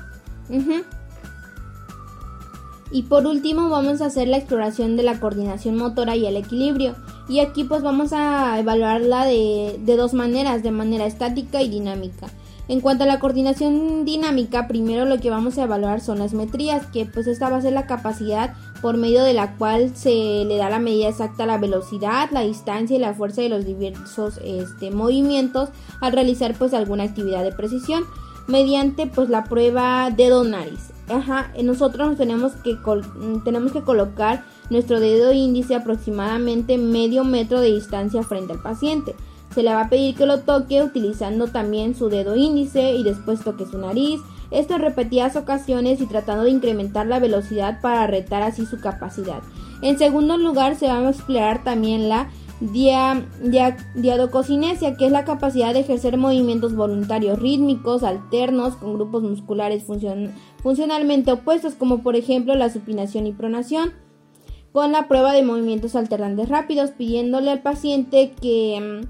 Y 2.91 3.03
por 3.03 3.27
último 3.27 3.69
vamos 3.69 4.01
a 4.01 4.07
hacer 4.07 4.27
la 4.27 4.38
exploración 4.38 4.97
de 4.97 5.03
la 5.03 5.19
coordinación 5.19 5.75
motora 5.75 6.15
y 6.15 6.25
el 6.25 6.35
equilibrio. 6.35 6.95
Y 7.27 7.41
aquí 7.41 7.65
pues 7.65 7.83
vamos 7.83 8.13
a 8.13 8.57
evaluarla 8.59 9.25
de, 9.25 9.79
de 9.79 9.95
dos 9.95 10.15
maneras, 10.15 10.63
de 10.63 10.71
manera 10.71 11.05
estática 11.05 11.62
y 11.62 11.69
dinámica. 11.69 12.31
En 12.69 12.82
cuanto 12.82 13.03
a 13.03 13.08
la 13.08 13.19
coordinación 13.19 14.05
dinámica, 14.05 14.67
primero 14.67 15.05
lo 15.05 15.17
que 15.17 15.32
vamos 15.32 15.58
a 15.58 15.63
evaluar 15.63 16.01
son 16.01 16.19
las 16.19 16.36
metrías, 16.36 16.86
que 16.86 17.08
pues 17.08 17.25
esta 17.25 17.49
va 17.49 17.58
a 17.58 17.62
ser 17.62 17.73
la 17.73 17.88
capacidad 17.88 18.53
por 18.79 18.95
medio 18.95 19.23
de 19.23 19.34
la 19.34 19.58
cual 19.58 19.95
se 19.95 20.45
le 20.45 20.55
da 20.58 20.69
la 20.69 20.77
medida 20.77 21.10
exacta 21.10 21.45
a 21.45 21.47
la 21.47 21.58
velocidad, 21.58 22.29
la 22.32 22.41
distancia 22.41 22.95
y 22.95 22.99
la 22.99 23.15
fuerza 23.15 23.41
de 23.41 23.49
los 23.49 23.65
diversos 23.65 24.39
este, 24.43 24.91
movimientos 24.91 25.69
al 25.99 26.12
realizar 26.12 26.53
pues 26.53 26.75
alguna 26.75 27.05
actividad 27.05 27.43
de 27.43 27.51
precisión 27.51 28.03
mediante 28.45 29.08
pues 29.08 29.29
la 29.29 29.45
prueba 29.45 30.12
dedo 30.12 30.43
nariz. 30.43 30.91
Ajá, 31.10 31.51
nosotros 31.63 32.17
tenemos 32.17 32.51
que, 32.63 32.77
tenemos 33.43 33.71
que 33.71 33.82
colocar 33.82 34.45
nuestro 34.69 34.99
dedo 34.99 35.34
índice 35.34 35.73
aproximadamente 35.73 36.77
medio 36.77 37.23
metro 37.23 37.62
de 37.62 37.73
distancia 37.73 38.21
frente 38.21 38.53
al 38.53 38.62
paciente. 38.62 39.15
Se 39.60 39.63
le 39.63 39.74
va 39.74 39.82
a 39.82 39.89
pedir 39.89 40.15
que 40.15 40.26
lo 40.26 40.39
toque 40.39 40.82
utilizando 40.82 41.48
también 41.48 41.93
su 41.93 42.08
dedo 42.08 42.38
índice 42.38 42.93
y 42.93 43.04
después 43.04 43.43
toque 43.43 43.65
su 43.65 43.78
nariz. 43.78 44.22
Esto 44.52 44.76
en 44.76 44.82
repetidas 44.84 45.36
ocasiones 45.36 46.00
y 46.00 46.06
tratando 46.06 46.45
de 46.45 46.52
incrementar 46.52 47.08
la 47.08 47.19
velocidad 47.19 47.82
para 47.82 48.08
retar 48.08 48.41
así 48.41 48.65
su 48.65 48.80
capacidad. 48.80 49.41
En 49.82 49.98
segundo 49.98 50.38
lugar, 50.38 50.78
se 50.78 50.88
va 50.88 51.00
a 51.00 51.10
explorar 51.10 51.65
también 51.65 52.08
la 52.08 52.30
dia, 52.62 53.28
diadococinesia, 53.95 54.95
que 54.95 55.08
es 55.08 55.12
la 55.12 55.26
capacidad 55.26 55.74
de 55.74 55.82
ejercer 55.82 56.15
movimientos 56.15 56.74
voluntarios 56.74 57.38
rítmicos, 57.38 58.04
alternos, 58.04 58.78
con 58.78 58.93
grupos 58.93 59.24
musculares 59.24 59.84
funcionalmente 60.63 61.34
opuestos, 61.34 61.74
como 61.74 62.02
por 62.02 62.15
ejemplo 62.15 62.56
la 62.56 62.69
supinación 62.69 63.28
y 63.28 63.34
pronación, 63.34 63.91
con 64.72 64.93
la 64.93 65.10
prueba 65.10 65.34
de 65.34 65.43
movimientos 65.43 65.98
alternantes 65.98 66.48
rápidos, 66.48 66.91
pidiéndole 66.91 67.52
al 67.52 67.62
paciente 67.62 68.32
que 68.41 69.02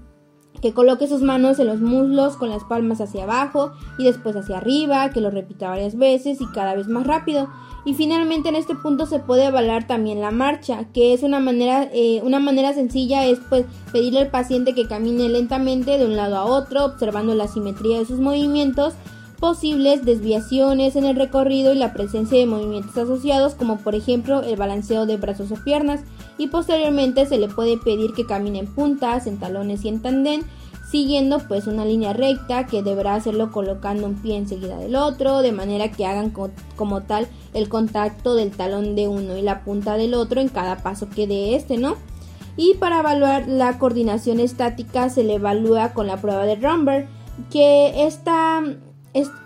que 0.61 0.73
coloque 0.73 1.07
sus 1.07 1.21
manos 1.21 1.59
en 1.59 1.67
los 1.67 1.79
muslos 1.79 2.37
con 2.37 2.49
las 2.49 2.63
palmas 2.63 3.01
hacia 3.01 3.23
abajo 3.23 3.71
y 3.97 4.03
después 4.03 4.35
hacia 4.35 4.57
arriba, 4.57 5.09
que 5.09 5.21
lo 5.21 5.31
repita 5.31 5.69
varias 5.69 5.97
veces 5.97 6.41
y 6.41 6.45
cada 6.47 6.75
vez 6.75 6.87
más 6.87 7.05
rápido. 7.07 7.49
Y 7.85 7.93
finalmente 7.93 8.49
en 8.49 8.55
este 8.55 8.75
punto 8.75 9.05
se 9.05 9.19
puede 9.19 9.45
evaluar 9.45 9.87
también 9.87 10.19
la 10.19 10.31
marcha, 10.31 10.85
que 10.93 11.13
es 11.13 11.23
una 11.23 11.39
manera, 11.39 11.89
eh, 11.93 12.21
una 12.23 12.39
manera 12.39 12.73
sencilla 12.73 13.25
es 13.25 13.39
pues 13.49 13.65
pedirle 13.91 14.19
al 14.19 14.29
paciente 14.29 14.75
que 14.75 14.87
camine 14.87 15.29
lentamente 15.29 15.97
de 15.97 16.05
un 16.05 16.17
lado 16.17 16.35
a 16.35 16.45
otro, 16.45 16.85
observando 16.85 17.33
la 17.35 17.47
simetría 17.47 17.99
de 17.99 18.05
sus 18.05 18.19
movimientos, 18.19 18.95
posibles 19.39 20.03
desviaciones 20.03 20.95
en 20.95 21.05
el 21.05 21.15
recorrido 21.15 21.73
y 21.73 21.77
la 21.77 21.93
presencia 21.93 22.37
de 22.37 22.45
movimientos 22.45 22.97
asociados 22.97 23.55
como 23.55 23.77
por 23.77 23.95
ejemplo 23.95 24.41
el 24.41 24.57
balanceo 24.57 25.05
de 25.05 25.17
brazos 25.17 25.51
o 25.51 25.63
piernas 25.63 26.01
y 26.37 26.47
posteriormente 26.47 27.25
se 27.25 27.37
le 27.37 27.47
puede 27.47 27.77
pedir 27.77 28.13
que 28.13 28.25
camine 28.25 28.59
en 28.59 28.67
puntas, 28.67 29.27
en 29.27 29.37
talones 29.37 29.85
y 29.85 29.89
en 29.89 30.01
tandén, 30.01 30.41
siguiendo 30.89 31.39
pues 31.39 31.67
una 31.67 31.85
línea 31.85 32.13
recta 32.13 32.65
que 32.65 32.83
deberá 32.83 33.15
hacerlo 33.15 33.51
colocando 33.51 34.07
un 34.07 34.15
pie 34.15 34.37
enseguida 34.37 34.77
del 34.77 34.95
otro, 34.95 35.41
de 35.41 35.51
manera 35.51 35.91
que 35.91 36.05
hagan 36.05 36.33
como 36.75 37.01
tal 37.01 37.27
el 37.53 37.69
contacto 37.69 38.35
del 38.35 38.51
talón 38.51 38.95
de 38.95 39.07
uno 39.07 39.37
y 39.37 39.41
la 39.41 39.63
punta 39.63 39.95
del 39.95 40.13
otro 40.13 40.41
en 40.41 40.49
cada 40.49 40.77
paso 40.77 41.09
que 41.09 41.27
dé 41.27 41.55
este, 41.55 41.77
¿no? 41.77 41.95
Y 42.57 42.73
para 42.73 42.99
evaluar 42.99 43.47
la 43.47 43.77
coordinación 43.77 44.39
estática 44.39 45.09
se 45.09 45.23
le 45.23 45.35
evalúa 45.35 45.93
con 45.93 46.07
la 46.07 46.17
prueba 46.17 46.45
de 46.45 46.55
Rumber, 46.55 47.07
que 47.49 48.05
esta 48.05 48.61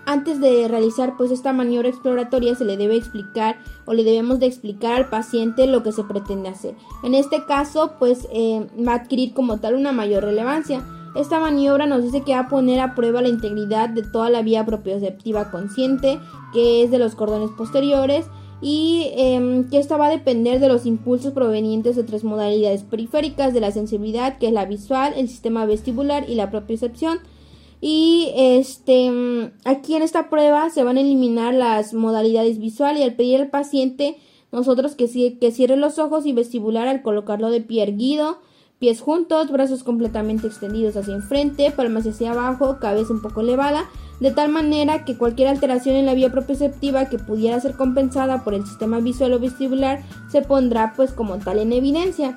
antes 0.06 0.40
de 0.40 0.68
realizar 0.68 1.16
pues 1.16 1.30
esta 1.30 1.52
maniobra 1.52 1.88
exploratoria 1.88 2.54
se 2.54 2.64
le 2.64 2.76
debe 2.76 2.96
explicar 2.96 3.56
o 3.86 3.94
le 3.94 4.04
debemos 4.04 4.38
de 4.38 4.46
explicar 4.46 4.92
al 4.92 5.08
paciente 5.08 5.66
lo 5.66 5.82
que 5.82 5.92
se 5.92 6.04
pretende 6.04 6.48
hacer. 6.48 6.74
En 7.02 7.14
este 7.14 7.44
caso 7.46 7.92
pues 7.98 8.28
eh, 8.32 8.66
va 8.86 8.92
a 8.92 8.96
adquirir 8.96 9.32
como 9.32 9.58
tal 9.58 9.74
una 9.74 9.92
mayor 9.92 10.24
relevancia. 10.24 10.84
Esta 11.16 11.38
maniobra 11.38 11.86
nos 11.86 12.02
dice 12.02 12.22
que 12.22 12.32
va 12.32 12.40
a 12.40 12.48
poner 12.48 12.80
a 12.80 12.94
prueba 12.94 13.22
la 13.22 13.28
integridad 13.28 13.88
de 13.88 14.02
toda 14.02 14.30
la 14.30 14.42
vía 14.42 14.66
propioceptiva 14.66 15.50
consciente 15.50 16.18
que 16.52 16.82
es 16.82 16.90
de 16.90 16.98
los 16.98 17.14
cordones 17.14 17.50
posteriores 17.56 18.26
y 18.60 19.10
em, 19.16 19.68
que 19.68 19.78
esta 19.78 19.96
va 19.96 20.06
a 20.06 20.10
depender 20.10 20.58
de 20.60 20.68
los 20.68 20.86
impulsos 20.86 21.32
provenientes 21.32 21.96
de 21.96 22.04
tres 22.04 22.24
modalidades 22.24 22.82
periféricas 22.82 23.52
de 23.52 23.60
la 23.60 23.70
sensibilidad 23.70 24.38
que 24.38 24.48
es 24.48 24.52
la 24.52 24.64
visual, 24.64 25.12
el 25.16 25.28
sistema 25.28 25.66
vestibular 25.66 26.28
y 26.28 26.34
la 26.34 26.50
propiocepción. 26.50 27.18
Y 27.86 28.32
este, 28.34 29.52
aquí 29.66 29.94
en 29.94 30.00
esta 30.00 30.30
prueba 30.30 30.70
se 30.70 30.82
van 30.82 30.96
a 30.96 31.02
eliminar 31.02 31.52
las 31.52 31.92
modalidades 31.92 32.58
visual 32.58 32.96
y 32.96 33.02
al 33.02 33.14
pedir 33.14 33.42
al 33.42 33.50
paciente 33.50 34.16
nosotros 34.52 34.94
que, 34.94 35.36
que 35.38 35.52
cierre 35.52 35.76
los 35.76 35.98
ojos 35.98 36.24
y 36.24 36.32
vestibular 36.32 36.88
al 36.88 37.02
colocarlo 37.02 37.50
de 37.50 37.60
pie 37.60 37.82
erguido, 37.82 38.38
pies 38.78 39.02
juntos, 39.02 39.50
brazos 39.50 39.84
completamente 39.84 40.46
extendidos 40.46 40.96
hacia 40.96 41.12
enfrente, 41.12 41.72
palmas 41.72 42.06
hacia 42.06 42.30
abajo, 42.30 42.78
cabeza 42.80 43.12
un 43.12 43.20
poco 43.20 43.42
elevada, 43.42 43.84
de 44.18 44.30
tal 44.30 44.50
manera 44.50 45.04
que 45.04 45.18
cualquier 45.18 45.48
alteración 45.48 45.94
en 45.94 46.06
la 46.06 46.14
vía 46.14 46.32
propioceptiva 46.32 47.10
que 47.10 47.18
pudiera 47.18 47.60
ser 47.60 47.76
compensada 47.76 48.44
por 48.44 48.54
el 48.54 48.64
sistema 48.64 48.98
visual 49.00 49.34
o 49.34 49.40
vestibular 49.40 50.02
se 50.32 50.40
pondrá 50.40 50.94
pues 50.96 51.12
como 51.12 51.36
tal 51.36 51.58
en 51.58 51.74
evidencia. 51.74 52.34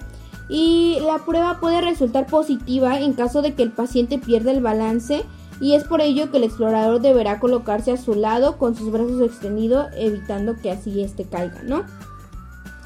Y 0.49 0.97
la 1.05 1.19
prueba 1.19 1.61
puede 1.61 1.79
resultar 1.79 2.25
positiva 2.25 2.99
en 2.99 3.13
caso 3.13 3.41
de 3.41 3.53
que 3.53 3.63
el 3.63 3.71
paciente 3.71 4.17
pierda 4.17 4.51
el 4.51 4.61
balance 4.61 5.23
y 5.59 5.73
es 5.73 5.83
por 5.83 6.01
ello 6.01 6.29
que 6.31 6.37
el 6.37 6.43
explorador 6.43 7.01
deberá 7.01 7.39
colocarse 7.39 7.91
a 7.91 7.97
su 7.97 8.13
lado 8.13 8.57
con 8.57 8.75
sus 8.75 8.91
brazos 8.91 9.21
extendidos 9.21 9.87
evitando 9.95 10.55
que 10.61 10.71
así 10.71 11.01
este 11.01 11.25
caiga, 11.25 11.63
¿no? 11.63 11.83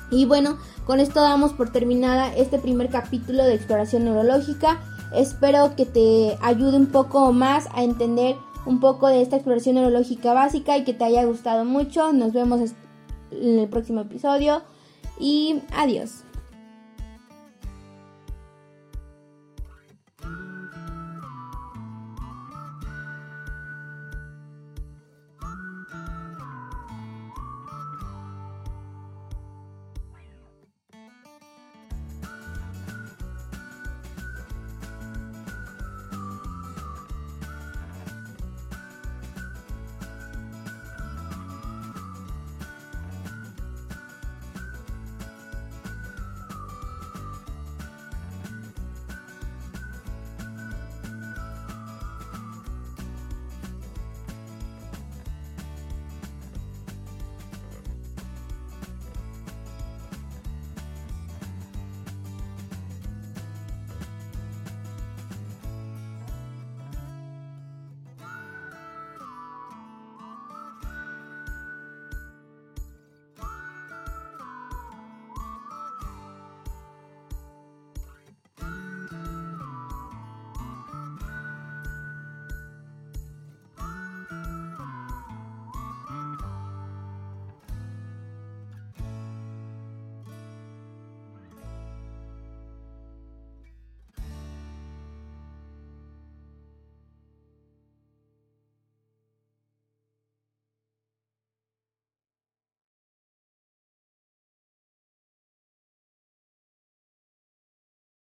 Y 0.10 0.26
bueno, 0.26 0.58
con 0.86 1.00
esto 1.00 1.22
damos 1.22 1.54
por 1.54 1.72
terminada 1.72 2.36
este 2.36 2.60
primer 2.60 2.90
capítulo 2.90 3.44
de 3.44 3.56
exploración 3.56 4.04
neurológica. 4.04 4.80
Espero 5.14 5.76
que 5.76 5.86
te 5.86 6.38
ayude 6.42 6.78
un 6.78 6.88
poco 6.88 7.32
más 7.34 7.68
a 7.74 7.84
entender 7.84 8.36
un 8.66 8.80
poco 8.80 9.08
de 9.08 9.22
esta 9.22 9.38
exploración 9.38 9.76
neurológica 9.76 10.34
básica 10.34 10.78
y 10.78 10.84
que 10.84 10.94
te 10.94 11.04
haya 11.06 11.24
gustado 11.26 11.66
mucho. 11.66 12.14
Nos 12.14 12.34
vemos 12.34 12.74
en 13.32 13.60
el 13.60 13.70
próximo 13.70 14.02
episodio 14.02 14.62
y 15.20 15.62
adiós. 15.74 16.24